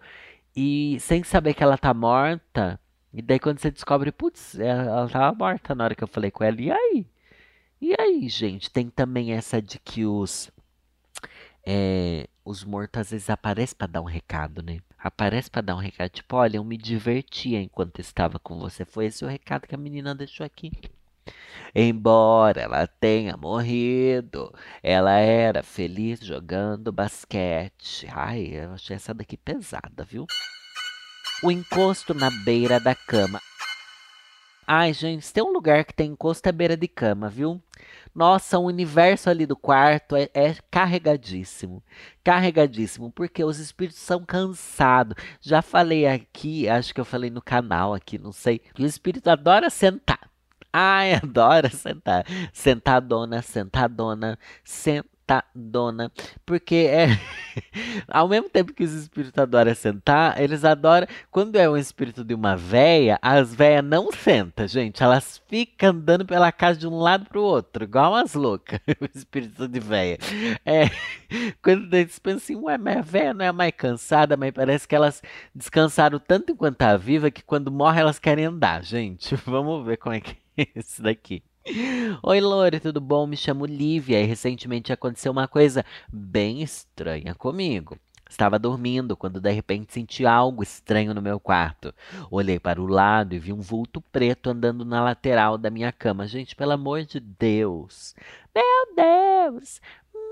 e 0.55 0.99
sem 1.01 1.23
saber 1.25 1.55
que 1.55 1.63
ela 1.63 1.79
tá 1.79 1.95
morta, 1.95 2.79
e 3.13 3.23
daí 3.23 3.39
quando 3.39 3.59
você 3.59 3.71
descobre, 3.71 4.13
putz, 4.13 4.59
ela 4.59 5.09
tava 5.09 5.37
morta 5.37 5.75
na 5.75 5.85
hora 5.85 5.95
que 5.95 6.05
eu 6.05 6.09
falei 6.09 6.31
com 6.31 6.45
ela, 6.45 6.61
e 6.61 6.71
aí? 6.71 7.07
E 7.81 7.95
aí, 7.99 8.29
gente, 8.29 8.71
tem 8.71 8.89
também 8.89 9.33
essa 9.33 9.61
de 9.61 9.79
que 9.79 10.07
os 10.07 10.51
é, 11.67 12.29
os 12.45 12.65
mortos 12.65 13.01
às 13.01 13.11
vezes 13.11 13.31
aparecem 13.31 13.77
para 13.77 13.87
dar 13.87 14.01
um 14.01 14.07
recado, 14.07 14.63
né? 14.63 14.81
Aparece 14.99 15.51
para 15.51 15.63
dar 15.63 15.77
um 15.77 15.81
recado, 15.81 16.11
tipo, 16.11 16.37
olha, 16.37 16.57
eu 16.57 16.65
me 16.65 16.77
divertia 16.77 17.61
enquanto 17.61 18.01
estava 18.01 18.39
com 18.39 18.59
você. 18.59 18.85
Foi 18.85 19.07
esse 19.07 19.25
o 19.25 19.29
recado 19.29 19.67
que 19.67 19.75
a 19.75 19.79
menina 19.79 20.15
deixou 20.15 20.45
aqui. 20.45 20.71
Embora 21.75 22.61
ela 22.61 22.87
tenha 22.87 23.37
morrido, 23.37 24.53
ela 24.83 25.13
era 25.13 25.63
feliz 25.63 26.21
jogando 26.21 26.93
basquete. 26.93 28.07
Ai, 28.11 28.49
eu 28.53 28.73
achei 28.73 28.97
essa 28.97 29.15
daqui 29.15 29.37
pesada, 29.37 30.05
viu? 30.05 30.27
O 31.43 31.51
encosto 31.51 32.13
na 32.15 32.31
beira 32.45 32.79
da 32.79 32.95
cama. 32.95 33.41
Ai, 34.67 34.93
gente, 34.93 35.33
tem 35.33 35.43
um 35.43 35.53
lugar 35.53 35.85
que 35.85 35.93
tem 35.93 36.13
encosto 36.13 36.49
é 36.49 36.53
beira 36.53 36.77
de 36.77 36.87
cama, 36.87 37.29
viu? 37.29 37.61
Nossa, 38.15 38.59
o 38.59 38.65
universo 38.65 39.29
ali 39.29 39.47
do 39.47 39.57
quarto 39.57 40.15
é, 40.17 40.29
é, 40.35 40.55
carregadíssimo. 40.71 41.83
Carregadíssimo, 42.23 43.11
porque 43.11 43.43
os 43.45 43.59
espíritos 43.59 44.01
são 44.01 44.25
cansados. 44.25 45.17
Já 45.41 45.63
falei 45.63 46.07
aqui, 46.07 46.69
acho 46.69 46.95
que 46.95 47.01
eu 47.01 47.05
falei 47.05 47.31
no 47.31 47.43
canal 47.43 47.95
aqui, 47.95 48.19
não 48.19 48.33
sei, 48.33 48.59
que 48.59 48.83
o 48.83 48.87
espírito 48.87 49.29
adora 49.29 49.69
sentar. 49.71 50.31
Ai, 50.73 51.15
adora 51.23 51.69
sentar. 51.71 52.25
Sentadona, 52.53 53.43
sentadona, 53.43 54.39
sentadona. 54.65 55.09
Porque 56.45 56.75
é. 56.75 57.09
Ao 58.09 58.29
mesmo 58.29 58.49
tempo 58.49 58.73
que 58.73 58.85
os 58.85 58.93
espíritos 58.93 59.39
adoram 59.39 59.75
sentar, 59.75 60.41
eles 60.41 60.65
adoram. 60.65 61.07
Quando 61.31 61.57
é 61.57 61.69
um 61.69 61.77
espírito 61.77 62.25
de 62.25 62.35
uma 62.35 62.57
véia, 62.57 63.19
as 63.23 63.55
véias 63.55 63.85
não 63.85 64.11
sentam, 64.11 64.67
gente. 64.67 65.03
Elas 65.03 65.43
ficam 65.49 65.91
andando 65.91 66.27
pela 66.27 66.51
casa 66.51 66.79
de 66.79 66.87
um 66.87 66.99
lado 66.99 67.27
pro 67.27 67.43
outro, 67.43 67.85
igual 67.85 68.13
umas 68.13 68.35
loucas. 68.35 68.81
o 69.01 69.19
espírito 69.19 69.69
de 69.69 69.81
véia. 69.81 70.19
É. 70.65 70.85
Quando 71.63 71.93
eles 71.95 72.19
pensam 72.19 72.39
assim, 72.39 72.57
ué, 72.57 72.79
mas 72.79 72.97
a 72.97 73.03
véia 73.03 73.35
não 73.35 73.45
é 73.45 73.53
mais 73.53 73.73
cansada, 73.77 74.37
mas 74.37 74.51
parece 74.53 74.87
que 74.87 74.95
elas 74.95 75.23
descansaram 75.55 76.19
tanto 76.19 76.53
enquanto 76.53 76.77
tá 76.77 76.97
viva 76.97 77.31
que 77.31 77.43
quando 77.43 77.71
morre 77.71 78.01
elas 78.01 78.19
querem 78.19 78.47
andar, 78.47 78.83
gente. 78.83 79.35
Vamos 79.47 79.85
ver 79.85 79.97
como 79.97 80.15
é 80.15 80.21
que 80.21 80.37
esse 80.75 81.01
daqui. 81.03 81.43
Oi, 82.25 82.41
Lore, 82.41 82.81
tudo 82.81 83.01
bom? 83.01 83.25
Me 83.25 83.37
chamo 83.37 83.65
Lívia 83.65 84.21
e 84.21 84.25
recentemente 84.27 84.93
aconteceu 84.93 85.31
uma 85.31 85.47
coisa 85.47 85.85
bem 86.13 86.61
estranha 86.61 87.37
comigo. 87.37 87.97
Estava 88.29 88.59
dormindo 88.59 89.17
quando 89.17 89.41
de 89.41 89.53
repente 89.53 89.93
senti 89.93 90.27
algo 90.27 90.63
estranho 90.63 91.15
no 91.15 91.23
meu 91.23 91.39
quarto. 91.39 91.95
Olhei 92.33 92.59
para 92.59 92.83
o 92.83 92.87
lado 92.87 93.35
e 93.35 93.39
vi 93.39 93.53
um 93.53 93.61
vulto 93.61 94.01
preto 94.01 94.51
andando 94.51 94.85
na 94.85 95.05
lateral 95.05 95.57
da 95.57 95.71
minha 95.71 95.93
cama. 95.93 96.27
Gente, 96.27 96.57
pelo 96.57 96.73
amor 96.73 97.05
de 97.05 97.21
Deus! 97.21 98.15
Meu 98.53 98.97
Deus! 98.97 99.81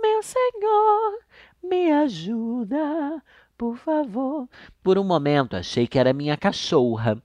Meu 0.03 0.23
Senhor! 0.25 1.19
Me 1.63 1.93
ajuda, 1.93 3.23
por 3.57 3.77
favor. 3.77 4.49
Por 4.83 4.99
um 4.99 5.05
momento 5.05 5.55
achei 5.55 5.87
que 5.87 5.99
era 5.99 6.13
minha 6.13 6.37
cachorra 6.37 7.23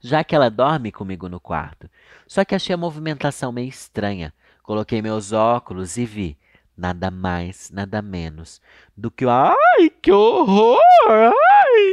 já 0.00 0.22
que 0.24 0.34
ela 0.34 0.50
dorme 0.50 0.92
comigo 0.92 1.28
no 1.28 1.40
quarto. 1.40 1.88
Só 2.26 2.44
que 2.44 2.54
achei 2.54 2.74
a 2.74 2.78
movimentação 2.78 3.52
meio 3.52 3.68
estranha. 3.68 4.32
Coloquei 4.62 5.00
meus 5.00 5.32
óculos 5.32 5.96
e 5.96 6.04
vi 6.04 6.38
nada 6.76 7.10
mais, 7.10 7.70
nada 7.70 8.00
menos 8.00 8.60
do 8.96 9.10
que. 9.10 9.24
Ai, 9.26 9.90
que 10.00 10.12
horror! 10.12 10.78
Ai, 11.08 11.32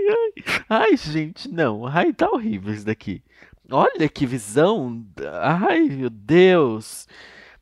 ai, 0.10 0.44
ai, 0.70 0.98
gente, 0.98 1.50
não. 1.50 1.88
Ai, 1.88 2.14
tá 2.14 2.30
horrível 2.30 2.74
isso 2.74 2.86
daqui. 2.86 3.24
Olha 3.72 4.08
que 4.08 4.26
visão! 4.28 5.04
Ai, 5.42 5.82
meu 5.90 6.10
Deus! 6.10 7.08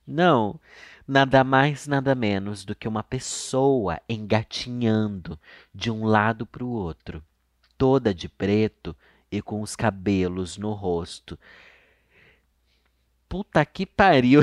Não, 0.06 0.60
nada 1.08 1.46
mais, 1.46 1.88
nada 1.88 2.14
menos 2.14 2.66
do 2.66 2.76
que 2.76 2.90
uma 2.90 3.02
pessoa 3.02 4.02
engatinhando 4.10 5.40
de 5.74 5.90
um 5.90 6.04
lado 6.06 6.46
para 6.46 6.64
o 6.64 6.70
outro, 6.70 7.24
toda 7.78 8.14
de 8.14 8.28
preto, 8.28 8.94
e 9.34 9.42
com 9.42 9.62
os 9.62 9.76
cabelos 9.76 10.60
no 10.60 10.74
rosto. 10.74 11.40
Puta 13.28 13.66
que 13.66 13.84
pariu. 13.84 14.42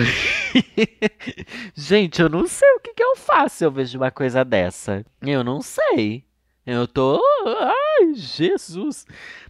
Gente, 1.76 2.20
eu 2.20 2.28
não 2.28 2.48
sei 2.48 2.68
o 2.72 2.80
que, 2.80 2.92
que 2.92 3.02
eu 3.02 3.14
faço 3.14 3.58
se 3.58 3.64
eu 3.64 3.70
vejo 3.70 3.96
uma 3.96 4.10
coisa 4.10 4.44
dessa. 4.44 5.06
Eu 5.22 5.44
não 5.44 5.62
sei. 5.62 6.24
Eu 6.66 6.86
tô. 6.86 7.20
Ai, 7.46 8.14
Jesus! 8.14 9.06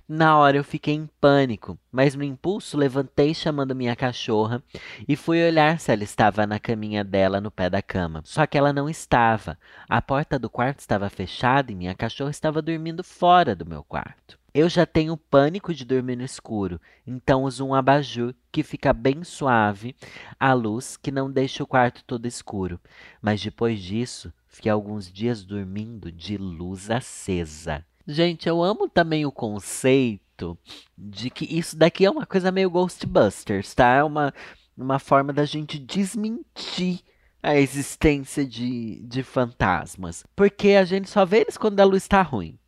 Na 0.09 0.39
hora 0.39 0.57
eu 0.57 0.65
fiquei 0.65 0.95
em 0.95 1.09
pânico, 1.21 1.79
mas 1.91 2.15
no 2.15 2.23
impulso 2.23 2.77
levantei 2.77 3.35
chamando 3.35 3.75
minha 3.75 3.95
cachorra 3.97 4.63
e 5.09 5.17
fui 5.17 5.45
olhar 5.45 5.79
se 5.79 5.93
ela 5.93 6.05
estava 6.05 6.47
na 6.47 6.59
caminha 6.59 7.05
dela 7.05 7.41
no 7.41 7.51
pé 7.51 7.69
da 7.69 7.83
cama. 7.83 8.23
Só 8.25 8.47
que 8.47 8.57
ela 8.57 8.73
não 8.73 8.89
estava. 8.89 9.59
A 9.89 10.01
porta 10.01 10.39
do 10.39 10.49
quarto 10.49 10.81
estava 10.81 11.11
fechada 11.11 11.71
e 11.71 11.75
minha 11.75 11.95
cachorra 11.95 12.31
estava 12.31 12.63
dormindo 12.63 13.03
fora 13.05 13.55
do 13.55 13.67
meu 13.67 13.83
quarto. 13.83 14.39
Eu 14.53 14.69
já 14.69 14.85
tenho 14.85 15.17
pânico 15.17 15.73
de 15.73 15.85
dormir 15.85 16.17
no 16.17 16.25
escuro, 16.25 16.81
então 17.07 17.45
uso 17.45 17.65
um 17.65 17.73
abajur 17.73 18.35
que 18.51 18.65
fica 18.65 18.93
bem 18.93 19.23
suave, 19.23 19.95
a 20.41 20.53
luz 20.53 20.97
que 20.97 21.13
não 21.13 21.31
deixa 21.31 21.63
o 21.63 21.67
quarto 21.67 22.03
todo 22.05 22.27
escuro. 22.27 22.81
Mas 23.23 23.41
depois 23.41 23.81
disso, 23.81 24.33
fiquei 24.51 24.71
alguns 24.71 25.11
dias 25.11 25.45
dormindo 25.45 26.13
de 26.13 26.37
luz 26.37 26.91
acesa. 26.91 27.85
Gente, 28.07 28.49
eu 28.49 28.63
amo 28.63 28.89
também 28.89 29.25
o 29.25 29.33
conceito 29.33 30.59
de 30.97 31.31
que 31.31 31.45
isso 31.45 31.77
daqui 31.77 32.05
é 32.05 32.11
uma 32.11 32.27
coisa 32.27 32.51
meio 32.51 32.71
Ghostbusters, 32.71 33.75
tá? 33.75 33.95
É 33.95 34.05
uma, 34.05 34.35
uma 34.77 34.99
forma 34.99 35.33
da 35.33 35.45
gente 35.45 35.79
desmentir 35.79 37.01
a 37.43 37.57
existência 37.57 38.45
de, 38.45 39.01
de 39.07 39.23
fantasmas. 39.23 40.25
Porque 40.37 40.71
a 40.71 40.85
gente 40.85 41.09
só 41.09 41.25
vê 41.25 41.39
eles 41.39 41.57
quando 41.57 41.81
a 41.81 41.85
luz 41.85 42.03
está 42.03 42.21
ruim 42.21 42.59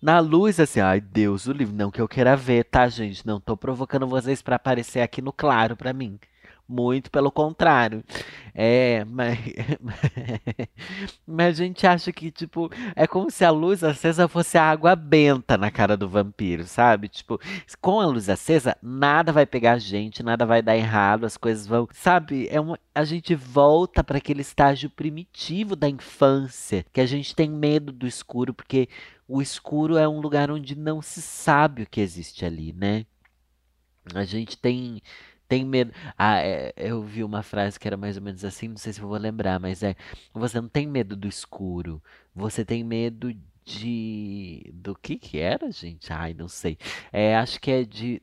na 0.00 0.20
luz, 0.20 0.60
assim, 0.60 0.80
ai 0.80 1.00
Deus 1.00 1.46
o 1.46 1.52
livre, 1.52 1.74
não 1.74 1.90
que 1.90 2.00
eu 2.00 2.08
queira 2.08 2.36
ver, 2.36 2.64
tá, 2.64 2.88
gente? 2.88 3.26
Não 3.26 3.40
tô 3.40 3.56
provocando 3.56 4.06
vocês 4.06 4.40
para 4.40 4.56
aparecer 4.56 5.00
aqui 5.00 5.20
no 5.20 5.32
claro 5.32 5.76
para 5.76 5.92
mim. 5.92 6.18
Muito 6.68 7.10
pelo 7.10 7.32
contrário. 7.32 8.04
É, 8.54 9.04
mas, 9.06 9.38
mas 11.26 11.58
a 11.58 11.64
gente 11.64 11.86
acha 11.86 12.12
que, 12.12 12.30
tipo, 12.30 12.70
é 12.94 13.06
como 13.06 13.30
se 13.30 13.42
a 13.42 13.50
luz 13.50 13.82
acesa 13.82 14.28
fosse 14.28 14.58
a 14.58 14.68
água 14.68 14.94
benta 14.94 15.56
na 15.56 15.70
cara 15.70 15.96
do 15.96 16.06
vampiro, 16.06 16.64
sabe? 16.64 17.08
Tipo, 17.08 17.40
com 17.80 18.00
a 18.00 18.06
luz 18.06 18.28
acesa, 18.28 18.76
nada 18.82 19.32
vai 19.32 19.46
pegar 19.46 19.72
a 19.72 19.78
gente, 19.78 20.22
nada 20.22 20.44
vai 20.44 20.60
dar 20.60 20.76
errado, 20.76 21.24
as 21.24 21.38
coisas 21.38 21.66
vão. 21.66 21.88
Sabe? 21.90 22.48
É 22.50 22.60
uma, 22.60 22.78
a 22.94 23.04
gente 23.04 23.34
volta 23.34 24.04
para 24.04 24.18
aquele 24.18 24.42
estágio 24.42 24.90
primitivo 24.90 25.74
da 25.74 25.88
infância, 25.88 26.84
que 26.92 27.00
a 27.00 27.06
gente 27.06 27.34
tem 27.34 27.48
medo 27.48 27.92
do 27.92 28.06
escuro, 28.06 28.52
porque 28.52 28.90
o 29.26 29.40
escuro 29.40 29.96
é 29.96 30.06
um 30.06 30.20
lugar 30.20 30.50
onde 30.50 30.76
não 30.76 31.00
se 31.00 31.22
sabe 31.22 31.84
o 31.84 31.86
que 31.86 32.00
existe 32.00 32.44
ali, 32.44 32.74
né? 32.74 33.06
A 34.14 34.24
gente 34.24 34.56
tem 34.58 35.00
tem 35.48 35.64
medo. 35.64 35.92
Ah, 36.16 36.40
é, 36.40 36.72
eu 36.76 37.02
vi 37.02 37.24
uma 37.24 37.42
frase 37.42 37.80
que 37.80 37.88
era 37.88 37.96
mais 37.96 38.16
ou 38.16 38.22
menos 38.22 38.44
assim, 38.44 38.68
não 38.68 38.76
sei 38.76 38.92
se 38.92 39.00
eu 39.00 39.08
vou 39.08 39.16
lembrar, 39.18 39.58
mas 39.58 39.82
é: 39.82 39.96
você 40.32 40.60
não 40.60 40.68
tem 40.68 40.86
medo 40.86 41.16
do 41.16 41.26
escuro, 41.26 42.02
você 42.34 42.64
tem 42.64 42.84
medo 42.84 43.34
de. 43.64 44.70
Do 44.74 44.94
que 44.94 45.16
que 45.16 45.38
era, 45.38 45.70
gente? 45.70 46.12
Ai, 46.12 46.34
não 46.34 46.48
sei. 46.48 46.78
É, 47.12 47.36
acho 47.36 47.60
que 47.60 47.70
é 47.70 47.84
de, 47.84 48.22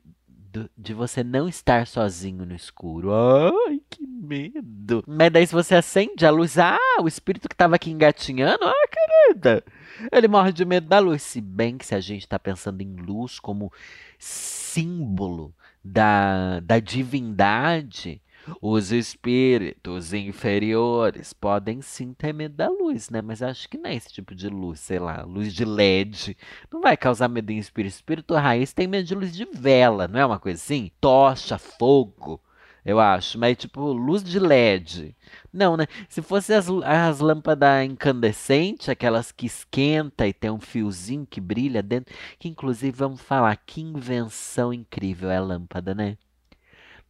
de 0.76 0.94
você 0.94 1.24
não 1.24 1.48
estar 1.48 1.86
sozinho 1.86 2.46
no 2.46 2.54
escuro. 2.54 3.10
Ai, 3.12 3.80
que 3.90 4.06
medo. 4.06 5.02
Mas 5.06 5.30
daí 5.30 5.46
se 5.46 5.52
você 5.52 5.74
acende 5.74 6.24
a 6.24 6.30
luz, 6.30 6.58
ah, 6.58 6.78
o 7.00 7.08
espírito 7.08 7.48
que 7.48 7.54
estava 7.54 7.76
aqui 7.76 7.90
engatinhando, 7.90 8.64
ah, 8.64 8.88
querida. 8.88 9.64
Ele 10.12 10.28
morre 10.28 10.52
de 10.52 10.64
medo 10.64 10.86
da 10.86 10.98
luz. 10.98 11.22
Se 11.22 11.40
bem 11.40 11.76
que 11.76 11.86
se 11.86 11.94
a 11.94 12.00
gente 12.00 12.22
está 12.22 12.38
pensando 12.38 12.80
em 12.82 12.94
luz 12.96 13.40
como 13.40 13.72
símbolo 14.18 15.54
da, 15.86 16.60
da 16.60 16.80
divindade, 16.80 18.20
os 18.60 18.92
espíritos 18.92 20.12
inferiores 20.12 21.32
podem 21.32 21.82
sim 21.82 22.12
ter 22.12 22.32
medo 22.32 22.54
da 22.54 22.68
luz, 22.68 23.10
né? 23.10 23.20
Mas 23.20 23.42
acho 23.42 23.68
que 23.68 23.78
não 23.78 23.90
é 23.90 23.94
esse 23.94 24.12
tipo 24.12 24.34
de 24.34 24.48
luz, 24.48 24.80
sei 24.80 24.98
lá, 24.98 25.22
luz 25.22 25.52
de 25.52 25.64
LED. 25.64 26.36
Não 26.72 26.80
vai 26.80 26.96
causar 26.96 27.28
medo 27.28 27.50
em 27.50 27.58
espírito. 27.58 27.94
Espírito 27.94 28.34
raiz 28.34 28.72
tem 28.72 28.86
medo 28.86 29.04
de 29.04 29.14
luz 29.14 29.34
de 29.34 29.44
vela, 29.44 30.06
não 30.06 30.20
é 30.20 30.26
uma 30.26 30.38
coisa 30.38 30.60
assim? 30.60 30.90
Tocha, 31.00 31.58
fogo 31.58 32.40
eu 32.86 33.00
acho. 33.00 33.38
Mas, 33.38 33.56
tipo, 33.56 33.80
luz 33.92 34.22
de 34.22 34.38
LED. 34.38 35.14
Não, 35.52 35.76
né? 35.76 35.86
Se 36.08 36.22
fosse 36.22 36.54
as, 36.54 36.68
as 36.84 37.18
lâmpadas 37.20 37.84
incandescentes, 37.84 38.88
aquelas 38.88 39.32
que 39.32 39.46
esquenta 39.46 40.26
e 40.26 40.32
tem 40.32 40.50
um 40.50 40.60
fiozinho 40.60 41.26
que 41.26 41.40
brilha 41.40 41.82
dentro, 41.82 42.14
que 42.38 42.48
inclusive 42.48 42.96
vamos 42.96 43.20
falar, 43.20 43.56
que 43.56 43.80
invenção 43.80 44.72
incrível 44.72 45.30
é 45.30 45.36
a 45.38 45.42
lâmpada, 45.42 45.94
né? 45.94 46.16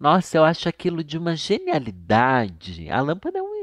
Nossa, 0.01 0.37
eu 0.37 0.45
acho 0.45 0.69
aquilo 0.69 1.05
de 1.05 1.17
uma 1.19 1.37
genialidade. 1.37 2.91
A 2.91 3.01
lâmpada 3.01 3.39
é, 3.39 3.43
um, 3.43 3.56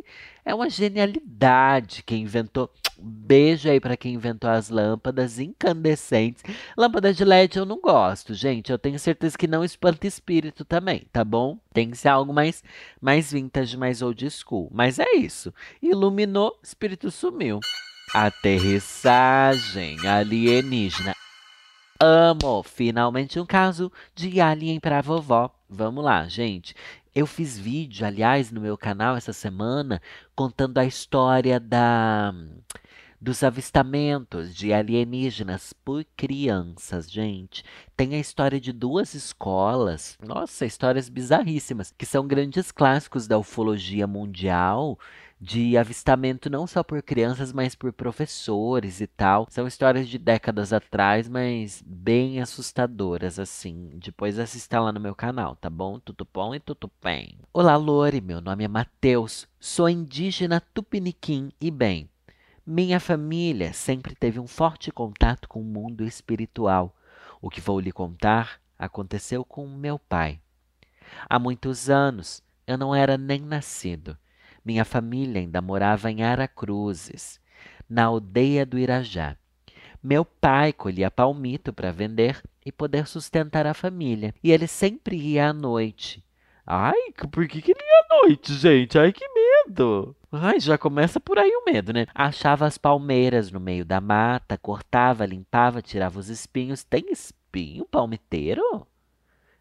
é 0.45 0.53
uma 0.53 0.69
genialidade. 0.69 2.03
Quem 2.03 2.23
inventou. 2.23 2.69
Beijo 2.97 3.69
aí 3.69 3.79
para 3.79 3.97
quem 3.97 4.13
inventou 4.13 4.49
as 4.49 4.69
lâmpadas 4.69 5.39
incandescentes. 5.39 6.43
Lâmpada 6.77 7.13
de 7.13 7.25
LED 7.25 7.57
eu 7.57 7.65
não 7.65 7.81
gosto, 7.81 8.33
gente. 8.33 8.71
Eu 8.71 8.77
tenho 8.77 8.99
certeza 8.99 9.37
que 9.37 9.47
não 9.47 9.63
espanta 9.63 10.07
espírito 10.07 10.63
também, 10.63 11.07
tá 11.11 11.23
bom? 11.23 11.57
Tem 11.73 11.89
que 11.89 11.97
ser 11.97 12.09
algo 12.09 12.31
mais, 12.33 12.63
mais 13.01 13.31
vintage, 13.31 13.75
mais 13.75 14.01
old 14.01 14.29
school. 14.29 14.69
Mas 14.71 14.99
é 14.99 15.15
isso. 15.15 15.53
Iluminou, 15.81 16.57
espírito 16.63 17.11
sumiu. 17.11 17.59
Aterrissagem 18.13 20.05
alienígena. 20.07 21.13
Amo! 21.99 22.63
Finalmente 22.63 23.39
um 23.39 23.45
caso 23.45 23.91
de 24.13 24.41
alien 24.41 24.79
pra 24.79 25.01
vovó. 25.01 25.49
Vamos 25.69 26.03
lá, 26.03 26.27
gente. 26.27 26.75
Eu 27.15 27.27
fiz 27.27 27.59
vídeo, 27.59 28.07
aliás, 28.07 28.51
no 28.51 28.59
meu 28.59 28.75
canal 28.75 29.15
essa 29.15 29.33
semana, 29.33 30.01
contando 30.35 30.79
a 30.79 30.85
história 30.85 31.59
da 31.59 32.33
dos 33.21 33.41
avistamentos 33.41 34.53
de 34.53 34.73
alienígenas 34.73 35.71
por 35.71 36.03
crianças, 36.17 37.09
gente. 37.09 37.63
Tem 37.95 38.15
a 38.15 38.19
história 38.19 38.59
de 38.59 38.73
duas 38.73 39.13
escolas, 39.13 40.17
nossa, 40.21 40.65
histórias 40.65 41.07
bizarríssimas, 41.07 41.93
que 41.97 42.05
são 42.05 42.27
grandes 42.27 42.69
clássicos 42.69 43.25
da 43.25 43.37
ufologia 43.37 44.05
mundial 44.05 44.99
de 45.43 45.77
avistamento 45.77 46.49
não 46.49 46.65
só 46.65 46.81
por 46.81 47.03
crianças, 47.03 47.51
mas 47.51 47.75
por 47.75 47.91
professores 47.91 49.01
e 49.01 49.07
tal. 49.07 49.45
São 49.49 49.67
histórias 49.67 50.07
de 50.07 50.17
décadas 50.17 50.71
atrás, 50.71 51.27
mas 51.27 51.83
bem 51.85 52.39
assustadoras, 52.39 53.37
assim. 53.37 53.89
Depois 53.95 54.39
assista 54.39 54.79
lá 54.79 54.93
no 54.93 55.01
meu 55.01 55.13
canal, 55.13 55.57
tá 55.57 55.69
bom? 55.69 55.99
Tudo 55.99 56.25
bom 56.33 56.55
e 56.55 56.61
tudo 56.61 56.89
bem. 57.03 57.37
Olá, 57.51 57.75
Lore, 57.75 58.21
meu 58.21 58.39
nome 58.39 58.63
é 58.63 58.69
Matheus, 58.69 59.45
sou 59.59 59.89
indígena 59.89 60.61
tupiniquim 60.73 61.51
e 61.59 61.69
bem. 61.69 62.09
Minha 62.65 63.01
família 63.01 63.73
sempre 63.73 64.15
teve 64.15 64.39
um 64.39 64.47
forte 64.47 64.93
contato 64.93 65.49
com 65.49 65.59
o 65.59 65.65
mundo 65.65 66.05
espiritual. 66.05 66.95
O 67.41 67.49
que 67.49 67.59
vou 67.59 67.81
lhe 67.81 67.91
contar 67.91 68.61
aconteceu 68.79 69.43
com 69.43 69.67
meu 69.67 69.99
pai. 69.99 70.39
Há 71.29 71.37
muitos 71.37 71.89
anos, 71.89 72.41
eu 72.65 72.77
não 72.77 72.95
era 72.95 73.17
nem 73.17 73.41
nascido. 73.41 74.17
Minha 74.65 74.85
família 74.85 75.41
ainda 75.41 75.61
morava 75.61 76.09
em 76.09 76.23
Aracruzes, 76.23 77.39
na 77.89 78.05
aldeia 78.05 78.65
do 78.65 78.79
Irajá. 78.79 79.35
Meu 80.01 80.23
pai 80.23 80.71
colhia 80.71 81.11
palmito 81.11 81.73
para 81.73 81.91
vender 81.91 82.41
e 82.65 82.71
poder 82.71 83.05
sustentar 83.07 83.67
a 83.67 83.73
família. 83.73 84.33
E 84.41 84.51
ele 84.51 84.67
sempre 84.67 85.17
ia 85.17 85.49
à 85.49 85.53
noite. 85.53 86.23
Ai, 86.65 87.11
por 87.31 87.45
que, 87.47 87.61
que 87.61 87.71
ele 87.71 87.79
ia 87.81 88.05
à 88.05 88.21
noite, 88.21 88.53
gente? 88.53 88.97
Ai, 88.97 89.11
que 89.11 89.25
medo! 89.27 90.15
Ai, 90.31 90.59
já 90.61 90.77
começa 90.77 91.19
por 91.19 91.37
aí 91.37 91.51
o 91.51 91.65
medo, 91.65 91.91
né? 91.91 92.05
Achava 92.15 92.65
as 92.65 92.77
palmeiras 92.77 93.51
no 93.51 93.59
meio 93.59 93.83
da 93.83 93.99
mata, 93.99 94.57
cortava, 94.57 95.25
limpava, 95.25 95.81
tirava 95.81 96.19
os 96.19 96.29
espinhos. 96.29 96.83
Tem 96.83 97.11
espinho 97.11 97.85
palmiteiro? 97.85 98.87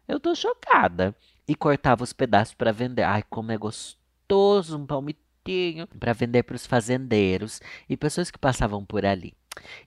Eu 0.07 0.19
tô 0.19 0.33
chocada. 0.33 1.13
E 1.45 1.55
cortava 1.55 2.03
os 2.03 2.13
pedaços 2.13 2.53
para 2.53 2.71
vender. 2.71 3.03
Ai, 3.03 3.21
como 3.29 3.51
é 3.51 3.57
gostoso 3.57 4.02
gostoso, 4.33 4.77
um 4.77 4.85
palmitinho, 4.85 5.87
para 5.99 6.13
vender 6.13 6.43
para 6.43 6.55
os 6.55 6.65
fazendeiros 6.65 7.61
e 7.87 7.95
pessoas 7.95 8.31
que 8.31 8.39
passavam 8.39 8.83
por 8.83 9.05
ali. 9.05 9.33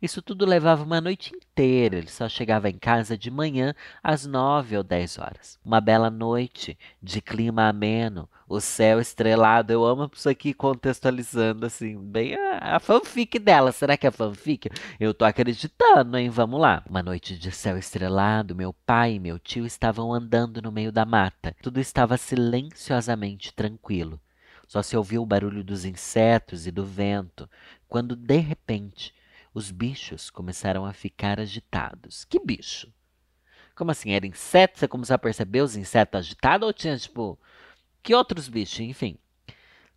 Isso 0.00 0.22
tudo 0.22 0.46
levava 0.46 0.84
uma 0.84 1.00
noite 1.00 1.34
inteira. 1.34 1.96
Ele 1.96 2.08
só 2.08 2.28
chegava 2.28 2.70
em 2.70 2.78
casa 2.78 3.18
de 3.18 3.32
manhã 3.32 3.74
às 4.00 4.24
nove 4.24 4.76
ou 4.76 4.84
dez 4.84 5.18
horas. 5.18 5.58
Uma 5.64 5.80
bela 5.80 6.08
noite 6.08 6.78
de 7.02 7.20
clima 7.20 7.68
ameno, 7.68 8.28
o 8.48 8.60
céu 8.60 9.00
estrelado. 9.00 9.72
Eu 9.72 9.84
amo 9.84 10.08
isso 10.14 10.28
aqui 10.28 10.54
contextualizando 10.54 11.66
assim, 11.66 11.98
bem 11.98 12.36
a, 12.36 12.76
a 12.76 12.78
fanfic 12.78 13.40
dela. 13.40 13.72
Será 13.72 13.96
que 13.96 14.06
é 14.06 14.10
fanfic? 14.12 14.70
Eu 15.00 15.12
tô 15.12 15.24
acreditando, 15.24 16.16
hein? 16.16 16.30
Vamos 16.30 16.60
lá. 16.60 16.84
Uma 16.88 17.02
noite 17.02 17.36
de 17.36 17.50
céu 17.50 17.76
estrelado, 17.76 18.54
meu 18.54 18.72
pai 18.72 19.14
e 19.14 19.20
meu 19.20 19.38
tio 19.38 19.66
estavam 19.66 20.14
andando 20.14 20.62
no 20.62 20.70
meio 20.70 20.92
da 20.92 21.04
mata. 21.04 21.56
Tudo 21.60 21.80
estava 21.80 22.16
silenciosamente 22.16 23.52
tranquilo. 23.52 24.20
Só 24.66 24.82
se 24.82 24.96
ouvia 24.96 25.20
o 25.20 25.26
barulho 25.26 25.62
dos 25.62 25.84
insetos 25.84 26.66
e 26.66 26.70
do 26.70 26.84
vento, 26.84 27.48
quando 27.88 28.16
de 28.16 28.38
repente 28.38 29.14
os 29.54 29.70
bichos 29.70 30.28
começaram 30.28 30.84
a 30.84 30.92
ficar 30.92 31.40
agitados. 31.40 32.24
Que 32.24 32.38
bicho? 32.38 32.92
Como 33.74 33.90
assim? 33.90 34.12
Era 34.12 34.26
inseto? 34.26 34.78
Você 34.78 34.88
começou 34.88 35.14
a 35.14 35.18
perceber 35.18 35.60
os 35.60 35.76
insetos 35.76 36.18
agitados 36.18 36.66
ou 36.66 36.72
tinha, 36.72 36.96
tipo, 36.98 37.38
que 38.02 38.14
outros 38.14 38.48
bichos? 38.48 38.80
Enfim. 38.80 39.16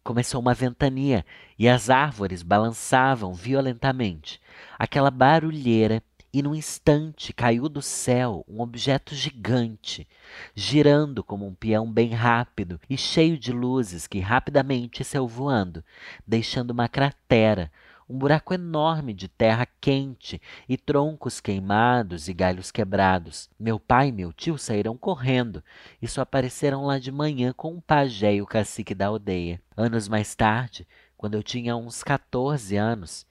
Começou 0.04 0.40
uma 0.40 0.54
ventania 0.54 1.26
e 1.58 1.68
as 1.68 1.90
árvores 1.90 2.42
balançavam 2.42 3.34
violentamente. 3.34 4.42
Aquela 4.78 5.12
barulheira 5.12 6.02
e 6.34 6.42
num 6.42 6.54
instante 6.54 7.34
caiu 7.34 7.68
do 7.68 7.82
céu 7.82 8.46
um 8.48 8.62
objeto 8.62 9.16
gigante, 9.16 10.08
girando 10.54 11.24
como 11.24 11.46
um 11.46 11.56
peão 11.56 11.92
bem 11.92 12.12
rápido 12.12 12.80
e 12.90 12.98
cheio 12.98 13.38
de 13.38 13.52
luzes 13.52 14.08
que 14.08 14.20
rapidamente 14.20 15.04
saiu 15.04 15.28
voando, 15.28 15.84
deixando 16.28 16.72
uma 16.72 16.88
cratera, 16.88 17.72
um 18.10 18.18
buraco 18.18 18.54
enorme 18.56 19.14
de 19.14 19.28
terra 19.28 19.68
quente 19.80 20.42
e 20.68 20.76
troncos 20.76 21.40
queimados 21.40 22.28
e 22.28 22.34
galhos 22.34 22.72
quebrados. 22.72 23.50
Meu 23.60 23.80
pai 23.80 24.08
e 24.08 24.12
meu 24.12 24.34
tio 24.34 24.58
saíram 24.58 24.98
correndo 24.98 25.64
e 26.02 26.08
só 26.08 26.22
apareceram 26.22 26.86
lá 26.86 26.98
de 26.98 27.12
manhã 27.12 27.54
com 27.54 27.76
o 27.76 27.82
pajé 27.82 28.36
e 28.36 28.42
o 28.42 28.48
cacique 28.48 28.96
da 28.96 29.08
aldeia. 29.08 29.62
Anos 29.78 30.08
mais 30.08 30.34
tarde, 30.34 30.88
quando 31.16 31.36
eu 31.36 31.44
tinha 31.44 31.76
uns 31.76 32.04
14 32.04 32.76
anos, 32.76 33.28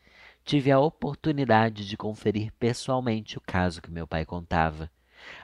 tive 0.49 0.73
a 0.73 0.81
oportunidade 0.81 1.87
de 1.87 1.95
conferir 1.95 2.51
pessoalmente 2.59 3.37
o 3.37 3.41
caso 3.43 3.83
que 3.83 3.91
meu 3.91 4.07
pai 4.07 4.25
contava. 4.25 4.91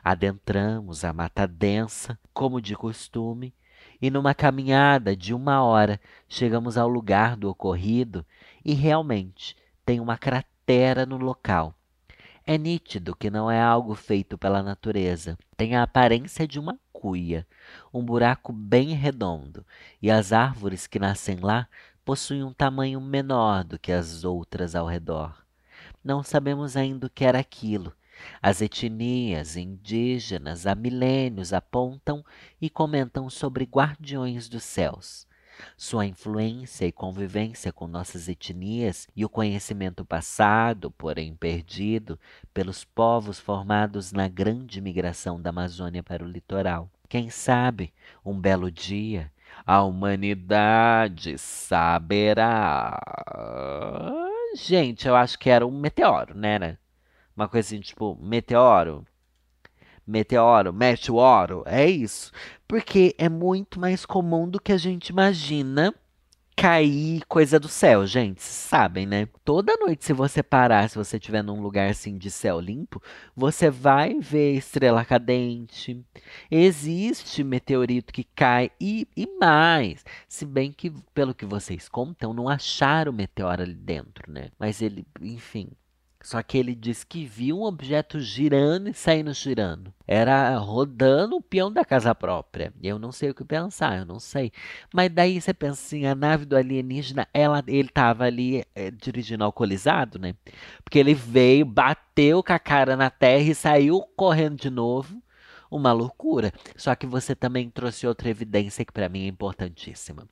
Adentramos 0.03 1.05
a 1.05 1.13
mata 1.13 1.47
densa, 1.47 2.19
como 2.33 2.59
de 2.59 2.75
costume, 2.75 3.53
e 4.01 4.11
numa 4.11 4.35
caminhada 4.35 5.15
de 5.15 5.35
uma 5.35 5.63
hora 5.63 6.01
chegamos 6.27 6.79
ao 6.79 6.89
lugar 6.89 7.37
do 7.37 7.51
ocorrido 7.51 8.25
e 8.65 8.73
realmente 8.73 9.55
tem 9.85 10.01
uma 10.01 10.17
cratera 10.17 11.05
no 11.05 11.19
local. 11.19 11.75
É 12.47 12.57
nítido 12.57 13.15
que 13.15 13.29
não 13.29 13.51
é 13.51 13.61
algo 13.61 13.95
feito 13.95 14.39
pela 14.39 14.63
natureza. 14.63 15.37
Tem 15.55 15.77
a 15.77 15.83
aparência 15.83 16.49
de 16.49 16.59
uma 16.59 16.79
cuia, 16.95 17.47
um 17.93 18.03
buraco 18.03 18.55
bem 18.55 18.95
redondo, 18.95 19.67
e 20.01 20.11
as 20.11 20.33
árvores 20.33 20.87
que 20.87 20.99
nascem 20.99 21.37
lá 21.41 21.69
possuem 22.05 22.43
um 22.45 22.53
tamanho 22.53 23.01
menor 23.01 23.65
do 23.65 23.79
que 23.79 23.91
as 23.91 24.25
outras 24.25 24.75
ao 24.75 24.87
redor. 24.87 25.45
Não 26.03 26.23
sabemos 26.23 26.77
ainda 26.77 27.07
o 27.07 27.11
que 27.11 27.25
era 27.25 27.39
aquilo. 27.39 27.93
As 28.41 28.61
etnias 28.61 29.57
indígenas 29.57 30.67
há 30.67 30.75
milênios 30.75 31.53
apontam 31.53 32.25
e 32.61 32.71
comentam 32.71 33.29
sobre 33.29 33.65
guardiões 33.65 34.49
dos 34.49 34.63
céus. 34.63 35.27
Sua 35.77 36.05
influência 36.05 36.85
e 36.85 36.93
convivência 36.93 37.73
com 37.73 37.87
nossas 37.87 38.29
etnias 38.29 39.07
e 39.15 39.25
o 39.25 39.29
conhecimento 39.29 40.05
passado, 40.05 40.91
porém 40.91 41.35
perdido, 41.35 42.19
pelos 42.53 42.85
povos 42.85 43.39
formados 43.39 44.13
na 44.13 44.29
grande 44.29 44.81
migração 44.81 45.41
da 45.41 45.51
Amazônia 45.51 46.03
para 46.03 46.25
o 46.25 46.29
litoral. 46.29 46.91
Quem 47.09 47.31
sabe, 47.31 47.93
um 48.25 48.39
belo 48.39 48.71
dia, 48.71 49.31
a 49.67 49.83
humanidade 49.83 51.39
saberá. 51.39 53.01
Gente, 54.57 55.09
eu 55.09 55.17
acho 55.17 55.39
que 55.39 55.51
era 55.51 55.67
um 55.67 55.71
meteoro, 55.71 56.37
né? 56.37 56.79
Uma 57.37 57.49
coisa 57.49 57.69
assim, 57.69 57.81
tipo, 57.81 58.17
meteoro. 58.21 59.05
Meteoro, 60.07 60.73
meteoro, 60.73 61.63
é 61.67 61.89
isso. 61.89 62.31
Porque 62.69 63.15
é 63.19 63.29
muito 63.29 63.81
mais 63.81 64.05
comum 64.05 64.49
do 64.49 64.61
que 64.61 64.73
a 64.73 64.77
gente 64.77 65.09
imagina 65.09 65.95
cair 66.57 67.23
coisa 67.27 67.59
do 67.59 67.69
céu, 67.69 68.07
gente. 68.07 68.43
Sabem, 68.43 69.07
né? 69.07 69.29
Toda 69.45 69.77
noite, 69.77 70.05
se 70.05 70.13
você 70.13 70.43
parar, 70.43 70.89
se 70.89 70.97
você 70.97 71.17
estiver 71.17 71.43
num 71.43 71.61
lugar 71.61 71.91
assim 71.91 72.17
de 72.17 72.31
céu 72.31 72.61
limpo, 72.61 73.03
você 73.37 73.71
vai 73.71 74.19
ver 74.21 74.55
estrela 74.55 75.05
cadente. 75.05 76.05
Existe 76.51 77.43
meteorito 77.45 78.13
que 78.13 78.25
cai 78.25 78.71
e, 78.81 79.07
e 79.17 79.27
mais. 79.39 80.05
Se 80.29 80.47
bem 80.47 80.73
que, 80.73 80.91
pelo 81.13 81.35
que 81.35 81.45
vocês 81.45 81.89
contam, 81.89 82.33
não 82.33 82.49
acharam 82.49 83.13
o 83.13 83.15
meteoro 83.15 83.63
ali 83.63 83.75
dentro, 83.75 84.31
né? 84.33 84.51
Mas 84.59 84.81
ele, 84.81 85.07
enfim, 85.21 85.69
só 86.25 86.43
que 86.43 86.57
ele 86.57 86.75
diz 86.75 87.05
que 87.05 87.27
viu 87.27 87.59
um 87.59 87.65
objeto 87.65 88.19
girando 88.19 88.89
e 88.89 88.95
saindo 88.95 89.35
girando. 89.35 89.93
Era 90.07 90.57
rodando 90.57 91.37
o 91.37 91.43
peão 91.43 91.71
da 91.71 91.85
casa 91.85 92.15
própria. 92.15 92.73
Eu 92.83 92.99
não 92.99 93.13
sei 93.13 93.29
o 93.29 93.35
que 93.35 93.45
pensar, 93.45 93.99
eu 93.99 94.07
não 94.07 94.19
sei. 94.19 94.51
Mas 94.93 95.11
daí 95.11 95.39
você 95.39 95.53
pensa 95.53 95.73
assim, 95.85 96.07
a 96.07 96.15
nave 96.15 96.47
do 96.47 96.57
alienígena, 96.57 97.29
ela, 97.35 97.63
ele 97.67 97.89
estava 97.89 98.25
ali 98.25 98.65
é, 98.75 98.91
dirigindo 98.91 99.45
alcoolizado, 99.45 100.19
né? 100.19 100.35
Porque 100.83 100.99
ele 100.99 101.13
veio, 101.13 101.67
bateu 101.67 102.43
com 102.43 102.55
a 102.55 102.59
cara 102.59 102.97
na 102.97 103.11
terra 103.11 103.51
e 103.51 103.55
saiu 103.55 104.01
correndo 104.17 104.57
de 104.57 104.71
novo. 104.71 105.23
Uma 105.71 105.93
loucura. 105.93 106.53
Só 106.77 106.95
que 106.95 107.07
você 107.07 107.35
também 107.35 107.71
trouxe 107.71 108.07
outra 108.07 108.29
evidência 108.29 108.85
que 108.85 108.93
para 108.93 109.09
mim 109.09 109.25
é 109.25 109.29
importantíssima. 109.29 110.29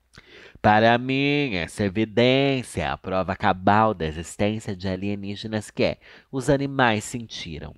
Para 0.60 0.96
mim, 0.98 1.54
essa 1.54 1.84
evidência 1.84 2.82
é 2.82 2.86
a 2.88 2.96
prova 2.96 3.34
cabal 3.34 3.94
da 3.94 4.06
existência 4.06 4.76
de 4.76 4.88
alienígenas 4.88 5.70
que 5.70 5.82
é, 5.82 5.98
os 6.30 6.48
animais 6.48 7.04
sentiram. 7.04 7.74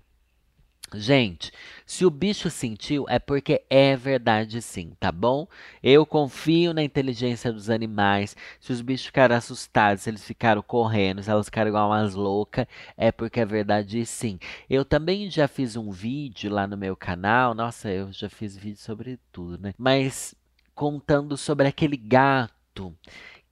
Gente, 0.95 1.53
se 1.87 2.05
o 2.05 2.11
bicho 2.11 2.49
sentiu, 2.51 3.05
é 3.09 3.19
porque 3.19 3.63
é 3.69 3.97
verdade 3.97 4.61
sim, 4.63 4.93
tá 4.99 5.11
bom? 5.13 5.47
Eu 5.83 6.07
confio 6.07 6.73
na 6.73 6.83
inteligência 6.83 7.53
dos 7.53 7.69
animais. 7.69 8.37
Se 8.61 8.73
os 8.73 8.81
bichos 8.81 9.07
ficaram 9.07 9.37
assustados, 9.37 10.03
se 10.03 10.11
eles 10.11 10.25
ficaram 10.25 10.63
correndo, 10.63 11.23
se 11.23 11.31
elas 11.31 11.47
ficaram 11.47 11.69
igual 11.69 11.89
umas 11.91 12.15
loucas, 12.15 12.67
é 12.97 13.13
porque 13.13 13.41
é 13.41 13.45
verdade 13.45 14.05
sim. 14.07 14.39
Eu 14.69 14.85
também 14.85 15.31
já 15.31 15.47
fiz 15.49 15.77
um 15.77 15.91
vídeo 15.91 16.51
lá 16.53 16.67
no 16.67 16.77
meu 16.77 16.97
canal. 16.97 17.55
Nossa, 17.55 17.91
eu 17.91 18.13
já 18.13 18.29
fiz 18.29 18.57
vídeo 18.57 18.79
sobre 18.79 19.19
tudo, 19.33 19.59
né? 19.59 19.75
Mas 19.79 20.35
contando 20.75 21.37
sobre 21.37 21.69
aquele 21.69 21.97
gato 21.97 22.95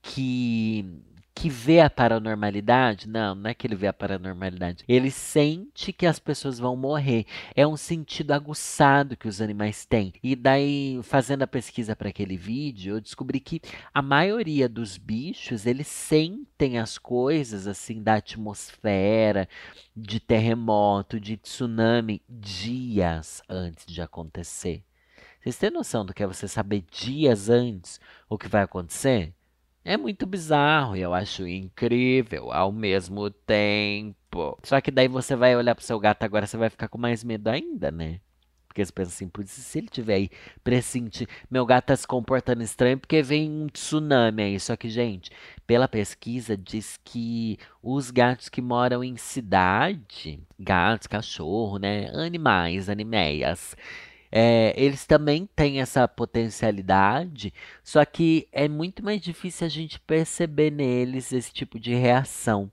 que 0.02 0.84
que 1.42 1.50
vê 1.50 1.80
a 1.80 1.90
paranormalidade, 1.90 3.08
não, 3.08 3.34
não 3.34 3.50
é 3.50 3.52
que 3.52 3.66
ele 3.66 3.74
vê 3.74 3.88
a 3.88 3.92
paranormalidade. 3.92 4.84
Ele 4.86 5.10
sente 5.10 5.92
que 5.92 6.06
as 6.06 6.20
pessoas 6.20 6.56
vão 6.56 6.76
morrer. 6.76 7.26
É 7.56 7.66
um 7.66 7.76
sentido 7.76 8.30
aguçado 8.30 9.16
que 9.16 9.26
os 9.26 9.40
animais 9.40 9.84
têm. 9.84 10.12
E 10.22 10.36
daí, 10.36 11.00
fazendo 11.02 11.42
a 11.42 11.46
pesquisa 11.48 11.96
para 11.96 12.10
aquele 12.10 12.36
vídeo, 12.36 12.94
eu 12.94 13.00
descobri 13.00 13.40
que 13.40 13.60
a 13.92 14.00
maioria 14.00 14.68
dos 14.68 14.96
bichos, 14.96 15.66
eles 15.66 15.88
sentem 15.88 16.78
as 16.78 16.96
coisas 16.96 17.66
assim 17.66 18.00
da 18.00 18.14
atmosfera, 18.14 19.48
de 19.96 20.20
terremoto, 20.20 21.18
de 21.18 21.36
tsunami 21.36 22.22
dias 22.28 23.42
antes 23.48 23.84
de 23.84 24.00
acontecer. 24.00 24.84
Vocês 25.40 25.58
têm 25.58 25.70
noção 25.72 26.06
do 26.06 26.14
que 26.14 26.22
é 26.22 26.26
você 26.28 26.46
saber 26.46 26.84
dias 26.88 27.48
antes 27.48 28.00
o 28.28 28.38
que 28.38 28.46
vai 28.46 28.62
acontecer? 28.62 29.34
É 29.84 29.96
muito 29.96 30.26
bizarro 30.26 30.96
e 30.96 31.00
eu 31.00 31.12
acho 31.12 31.46
incrível 31.46 32.52
ao 32.52 32.70
mesmo 32.70 33.28
tempo. 33.30 34.56
Só 34.62 34.80
que 34.80 34.92
daí 34.92 35.08
você 35.08 35.34
vai 35.34 35.56
olhar 35.56 35.74
pro 35.74 35.84
seu 35.84 35.98
gato 35.98 36.22
agora, 36.22 36.46
você 36.46 36.56
vai 36.56 36.70
ficar 36.70 36.88
com 36.88 36.98
mais 36.98 37.24
medo 37.24 37.48
ainda, 37.48 37.90
né? 37.90 38.20
Porque 38.68 38.84
você 38.84 38.92
pensa 38.92 39.10
assim, 39.10 39.30
se 39.44 39.78
ele 39.78 39.88
tiver 39.88 40.14
aí 40.14 40.30
pressentir, 40.64 41.28
meu 41.50 41.66
gato 41.66 41.86
tá 41.86 41.96
se 41.96 42.06
comportando 42.06 42.62
estranho 42.62 42.98
porque 42.98 43.22
vem 43.22 43.50
um 43.50 43.66
tsunami 43.66 44.42
aí. 44.42 44.60
Só 44.60 44.76
que, 44.76 44.88
gente, 44.88 45.30
pela 45.66 45.88
pesquisa 45.88 46.56
diz 46.56 46.98
que 47.04 47.58
os 47.82 48.10
gatos 48.10 48.48
que 48.48 48.62
moram 48.62 49.04
em 49.04 49.16
cidade, 49.16 50.40
gatos, 50.58 51.06
cachorro, 51.06 51.78
né, 51.78 52.08
animais, 52.14 52.88
animeias, 52.88 53.76
é, 54.32 54.72
eles 54.76 55.06
também 55.06 55.46
têm 55.54 55.80
essa 55.82 56.08
potencialidade, 56.08 57.52
só 57.84 58.02
que 58.04 58.48
é 58.50 58.66
muito 58.66 59.04
mais 59.04 59.20
difícil 59.20 59.66
a 59.66 59.70
gente 59.70 60.00
perceber 60.00 60.70
neles 60.70 61.32
esse 61.32 61.52
tipo 61.52 61.78
de 61.78 61.94
reação. 61.94 62.72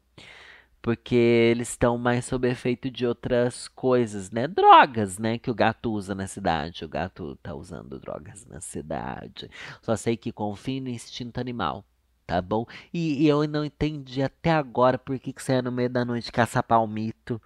Porque 0.81 1.15
eles 1.15 1.69
estão 1.71 1.97
mais 1.97 2.23
sob 2.23 2.47
efeito 2.47 2.89
de 2.89 3.05
outras 3.05 3.67
coisas, 3.67 4.31
né? 4.31 4.47
Drogas, 4.47 5.17
né? 5.19 5.37
Que 5.37 5.51
o 5.51 5.53
gato 5.53 5.91
usa 5.91 6.15
na 6.15 6.25
cidade. 6.25 6.85
O 6.85 6.89
gato 6.89 7.37
tá 7.43 7.53
usando 7.53 7.99
drogas 7.99 8.45
na 8.45 8.61
cidade. 8.61 9.49
Só 9.81 9.97
sei 9.97 10.15
que 10.15 10.31
confio 10.31 10.81
no 10.81 10.89
instinto 10.89 11.39
animal 11.39 11.83
tá 12.29 12.41
bom? 12.43 12.65
E, 12.93 13.23
e, 13.23 13.27
eu 13.27 13.47
não 13.47 13.65
entendi 13.65 14.21
até 14.21 14.51
agora 14.51 14.99
por 14.99 15.17
que, 15.17 15.33
que 15.33 15.41
você 15.41 15.53
é 15.53 15.61
no 15.63 15.71
meio 15.71 15.89
da 15.89 16.05
noite 16.05 16.31
caçar 16.31 16.61
palmito. 16.61 17.41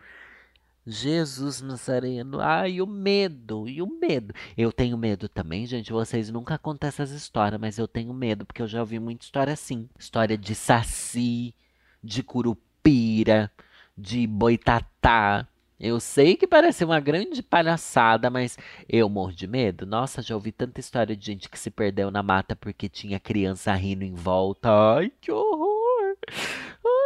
Jesus 0.85 1.61
Nazareno. 1.61 2.39
Ai, 2.41 2.81
o 2.81 2.87
medo, 2.87 3.67
e 3.67 3.81
o 3.81 3.87
medo. 3.87 4.33
Eu 4.57 4.71
tenho 4.71 4.97
medo 4.97 5.29
também, 5.29 5.65
gente. 5.65 5.91
Vocês 5.93 6.29
nunca 6.29 6.57
contam 6.57 6.87
essas 6.87 7.11
histórias, 7.11 7.59
mas 7.59 7.77
eu 7.77 7.87
tenho 7.87 8.13
medo, 8.13 8.45
porque 8.45 8.61
eu 8.61 8.67
já 8.67 8.81
ouvi 8.81 8.99
muita 8.99 9.25
história 9.25 9.53
assim. 9.53 9.89
História 9.97 10.37
de 10.37 10.53
saci, 10.53 11.55
de 12.03 12.21
curupira, 12.21 13.51
de 13.97 14.27
boitatá. 14.27 15.47
Eu 15.79 15.99
sei 15.99 16.35
que 16.35 16.47
parece 16.47 16.85
uma 16.85 16.99
grande 16.99 17.43
palhaçada, 17.43 18.29
mas 18.29 18.57
eu 18.87 19.09
morro 19.09 19.33
de 19.33 19.47
medo. 19.47 19.85
Nossa, 19.85 20.21
já 20.21 20.35
ouvi 20.35 20.51
tanta 20.51 20.79
história 20.79 21.15
de 21.15 21.25
gente 21.25 21.49
que 21.49 21.59
se 21.59 21.69
perdeu 21.69 22.09
na 22.09 22.23
mata 22.23 22.55
porque 22.55 22.87
tinha 22.87 23.19
criança 23.19 23.73
rindo 23.73 24.03
em 24.03 24.15
volta. 24.15 24.69
Ai, 24.69 25.11
que 25.19 25.31
horror! 25.31 26.17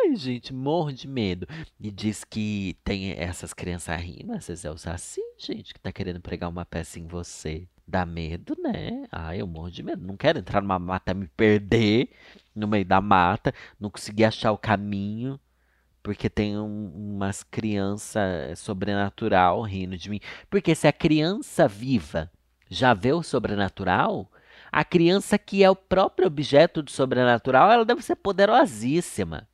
Ai, 0.04 0.16
gente, 0.16 0.54
morro 0.54 0.92
de 0.92 1.08
medo. 1.08 1.48
E 1.80 1.92
diz 1.92 2.24
que 2.24 2.78
tem 2.84 3.12
essas 3.12 3.54
crianças 3.54 4.00
rindo, 4.02 4.34
vezes 4.34 4.66
é 4.66 4.72
o 4.72 4.78
Saci, 4.78 5.22
gente, 5.38 5.74
que 5.74 5.80
tá 5.80 5.92
querendo 5.92 6.22
pregar 6.22 6.50
uma 6.50 6.66
peça 6.66 7.00
em 7.00 7.08
você. 7.08 7.68
Dá 7.88 8.06
medo, 8.06 8.56
né? 8.62 9.08
Ai, 9.12 9.42
eu 9.42 9.48
morro 9.48 9.72
de 9.72 9.82
medo. 9.82 10.06
Não 10.06 10.18
quero 10.18 10.40
entrar 10.40 10.62
numa 10.62 10.78
mata, 10.78 11.14
me 11.14 11.28
perder 11.28 12.10
no 12.56 12.68
meio 12.68 12.86
da 12.86 13.00
mata, 13.02 13.54
não 13.80 13.90
conseguir 13.90 14.26
achar 14.26 14.52
o 14.52 14.58
caminho, 14.58 15.40
porque 16.04 16.30
tem 16.30 16.58
um, 16.58 16.92
umas 17.16 17.44
crianças 17.44 18.60
sobrenatural 18.60 19.62
rindo 19.62 19.98
de 19.98 20.10
mim. 20.10 20.20
Porque 20.50 20.76
se 20.76 20.88
a 20.88 20.94
criança 20.94 21.68
viva 21.68 22.32
já 22.70 22.94
vê 22.94 23.14
o 23.14 23.24
sobrenatural, 23.24 24.30
a 24.72 24.84
criança 24.84 25.38
que 25.38 25.64
é 25.64 25.70
o 25.70 25.76
próprio 25.76 26.28
objeto 26.28 26.82
do 26.82 26.92
sobrenatural, 26.92 27.72
ela 27.72 27.86
deve 27.86 28.02
ser 28.02 28.16
poderosíssima. 28.16 29.48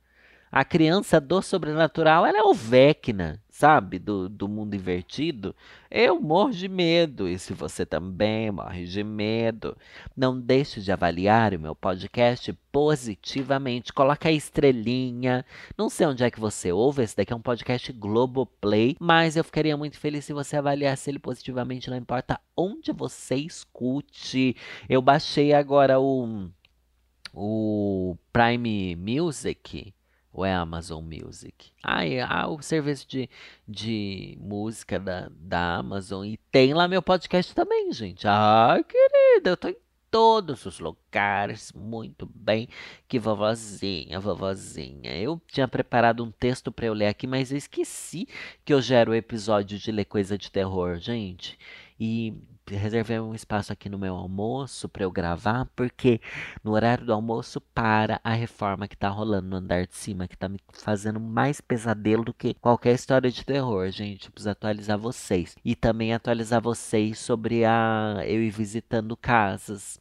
A 0.56 0.64
criança 0.64 1.20
do 1.20 1.42
sobrenatural, 1.42 2.24
ela 2.24 2.38
é 2.38 2.42
o 2.44 2.54
Vecna, 2.54 3.42
sabe? 3.50 3.98
Do, 3.98 4.28
do 4.28 4.46
mundo 4.46 4.76
invertido. 4.76 5.52
Eu 5.90 6.20
morro 6.20 6.52
de 6.52 6.68
medo. 6.68 7.28
E 7.28 7.36
se 7.40 7.52
você 7.52 7.84
também 7.84 8.52
morre 8.52 8.84
de 8.84 9.02
medo, 9.02 9.76
não 10.16 10.40
deixe 10.40 10.80
de 10.80 10.92
avaliar 10.92 11.54
o 11.54 11.58
meu 11.58 11.74
podcast 11.74 12.52
positivamente. 12.70 13.92
Coloca 13.92 14.28
a 14.28 14.32
estrelinha. 14.32 15.44
Não 15.76 15.88
sei 15.88 16.06
onde 16.06 16.22
é 16.22 16.30
que 16.30 16.38
você 16.38 16.70
ouve. 16.70 17.02
Esse 17.02 17.16
daqui 17.16 17.32
é 17.32 17.36
um 17.36 17.42
podcast 17.42 17.92
Globoplay. 17.92 18.96
Mas 19.00 19.34
eu 19.34 19.42
ficaria 19.42 19.76
muito 19.76 19.98
feliz 19.98 20.24
se 20.24 20.32
você 20.32 20.56
avaliasse 20.56 21.10
ele 21.10 21.18
positivamente. 21.18 21.90
Não 21.90 21.96
importa 21.96 22.38
onde 22.56 22.92
você 22.92 23.34
escute. 23.34 24.54
Eu 24.88 25.02
baixei 25.02 25.52
agora 25.52 25.98
o, 25.98 26.48
o 27.34 28.16
Prime 28.32 28.94
Music 28.94 29.92
ou 30.34 30.44
é 30.44 30.52
Amazon 30.52 31.04
Music? 31.04 31.70
Ah, 31.80 32.04
é 32.04 32.20
ah, 32.20 32.48
o 32.48 32.60
serviço 32.60 33.06
de, 33.06 33.30
de 33.66 34.36
música 34.40 34.98
da, 34.98 35.30
da 35.30 35.76
Amazon. 35.76 36.26
E 36.26 36.36
tem 36.50 36.74
lá 36.74 36.88
meu 36.88 37.00
podcast 37.00 37.54
também, 37.54 37.92
gente. 37.92 38.26
Ah, 38.26 38.76
querida, 38.86 39.50
eu 39.50 39.56
tô 39.56 39.68
em 39.68 39.76
todos 40.10 40.66
os 40.66 40.80
lugares. 40.80 41.72
Muito 41.72 42.26
bem. 42.34 42.68
Que 43.06 43.16
vovozinha, 43.16 44.18
vovozinha. 44.18 45.16
Eu 45.16 45.40
tinha 45.46 45.68
preparado 45.68 46.24
um 46.24 46.32
texto 46.32 46.72
para 46.72 46.86
eu 46.86 46.94
ler 46.94 47.06
aqui, 47.06 47.28
mas 47.28 47.52
eu 47.52 47.56
esqueci 47.56 48.26
que 48.64 48.74
hoje 48.74 48.92
era 48.92 49.08
o 49.08 49.14
episódio 49.14 49.78
de 49.78 49.92
ler 49.92 50.04
coisa 50.04 50.36
de 50.36 50.50
terror, 50.50 50.98
gente. 50.98 51.56
E 52.06 52.34
reservei 52.68 53.18
um 53.18 53.34
espaço 53.34 53.72
aqui 53.72 53.88
no 53.88 53.98
meu 53.98 54.14
almoço 54.14 54.90
para 54.90 55.04
eu 55.04 55.10
gravar, 55.10 55.64
porque 55.74 56.20
no 56.62 56.72
horário 56.72 57.06
do 57.06 57.14
almoço 57.14 57.62
para 57.62 58.20
a 58.22 58.34
reforma 58.34 58.86
que 58.86 58.94
tá 58.96 59.08
rolando 59.08 59.48
no 59.48 59.56
andar 59.56 59.86
de 59.86 59.96
cima, 59.96 60.28
que 60.28 60.36
tá 60.36 60.46
me 60.46 60.58
fazendo 60.70 61.18
mais 61.18 61.62
pesadelo 61.62 62.22
do 62.22 62.34
que 62.34 62.52
qualquer 62.60 62.94
história 62.94 63.30
de 63.30 63.42
terror, 63.42 63.90
gente. 63.90 64.30
Preciso 64.30 64.50
atualizar 64.50 64.98
vocês. 64.98 65.56
E 65.64 65.74
também 65.74 66.12
atualizar 66.12 66.60
vocês 66.60 67.18
sobre 67.18 67.64
a 67.64 68.16
eu 68.26 68.42
ir 68.42 68.50
visitando 68.50 69.16
casas. 69.16 69.98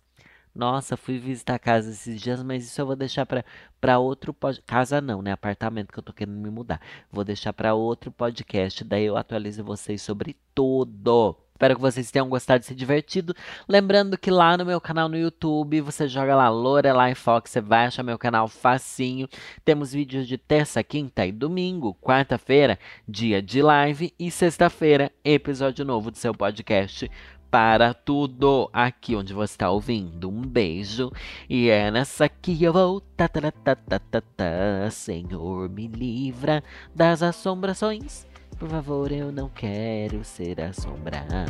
Nossa, 0.54 0.98
fui 0.98 1.18
visitar 1.18 1.58
casa 1.60 1.90
esses 1.90 2.22
dias, 2.22 2.44
mas 2.44 2.66
isso 2.66 2.82
eu 2.82 2.86
vou 2.86 2.98
deixar 2.98 3.26
para 3.26 3.46
para 3.80 3.98
outro 3.98 4.36
casa 4.68 5.00
não, 5.02 5.22
né? 5.22 5.32
Apartamento 5.32 5.92
que 5.92 6.00
eu 6.00 6.04
tô 6.04 6.12
querendo 6.12 6.38
me 6.38 6.50
mudar. 6.50 6.82
Vou 7.10 7.24
deixar 7.24 7.54
para 7.54 7.74
outro 7.74 8.12
podcast, 8.12 8.84
daí 8.84 9.06
eu 9.06 9.16
atualizo 9.16 9.64
vocês 9.64 10.02
sobre 10.02 10.36
tudo. 10.54 11.38
Espero 11.54 11.76
que 11.76 11.82
vocês 11.82 12.10
tenham 12.10 12.28
gostado 12.28 12.64
e 12.64 12.66
se 12.66 12.74
divertido. 12.74 13.36
Lembrando 13.70 14.18
que 14.18 14.32
lá 14.32 14.58
no 14.58 14.66
meu 14.66 14.82
canal 14.82 15.08
no 15.08 15.16
YouTube, 15.16 15.82
você 15.82 16.08
joga 16.08 16.36
lá 16.36 16.50
Lorelai 16.50 17.14
Fox, 17.14 17.52
você 17.52 17.62
vai 17.62 17.86
achar 17.86 18.02
meu 18.02 18.18
canal 18.18 18.48
facinho. 18.48 19.30
Temos 19.64 19.94
vídeos 19.94 20.28
de 20.28 20.38
terça, 20.38 20.84
quinta 20.84 21.26
e 21.26 21.32
domingo, 21.32 21.96
quarta-feira, 22.02 22.80
dia 23.08 23.42
de 23.42 23.62
live 23.62 24.14
e 24.20 24.32
sexta-feira, 24.32 25.12
episódio 25.24 25.86
novo 25.86 26.10
do 26.10 26.18
seu 26.18 26.34
podcast 26.34 27.10
para 27.54 27.94
tudo 27.94 28.68
aqui 28.74 29.16
onde 29.16 29.32
você 29.32 29.54
está 29.54 29.70
ouvindo. 29.70 30.28
Um 30.28 30.42
beijo. 30.42 31.12
E 31.48 31.70
é 31.70 31.92
nessa 31.92 32.28
que 32.28 32.64
eu 32.64 32.74
vou. 32.74 33.00
Tá, 33.16 33.28
tá, 33.28 33.52
tá, 33.52 33.76
tá, 33.76 34.00
tá, 34.00 34.22
tá, 34.22 34.90
Senhor, 34.90 35.70
me 35.70 35.88
livra 35.88 36.64
das 36.96 37.22
assombrações. 37.22 38.26
Por 38.64 38.70
favor, 38.70 39.12
eu 39.12 39.30
não 39.30 39.50
quero 39.50 40.24
ser 40.24 40.62
assombrada. 40.62 41.46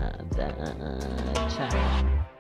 Tchau. 1.48 2.33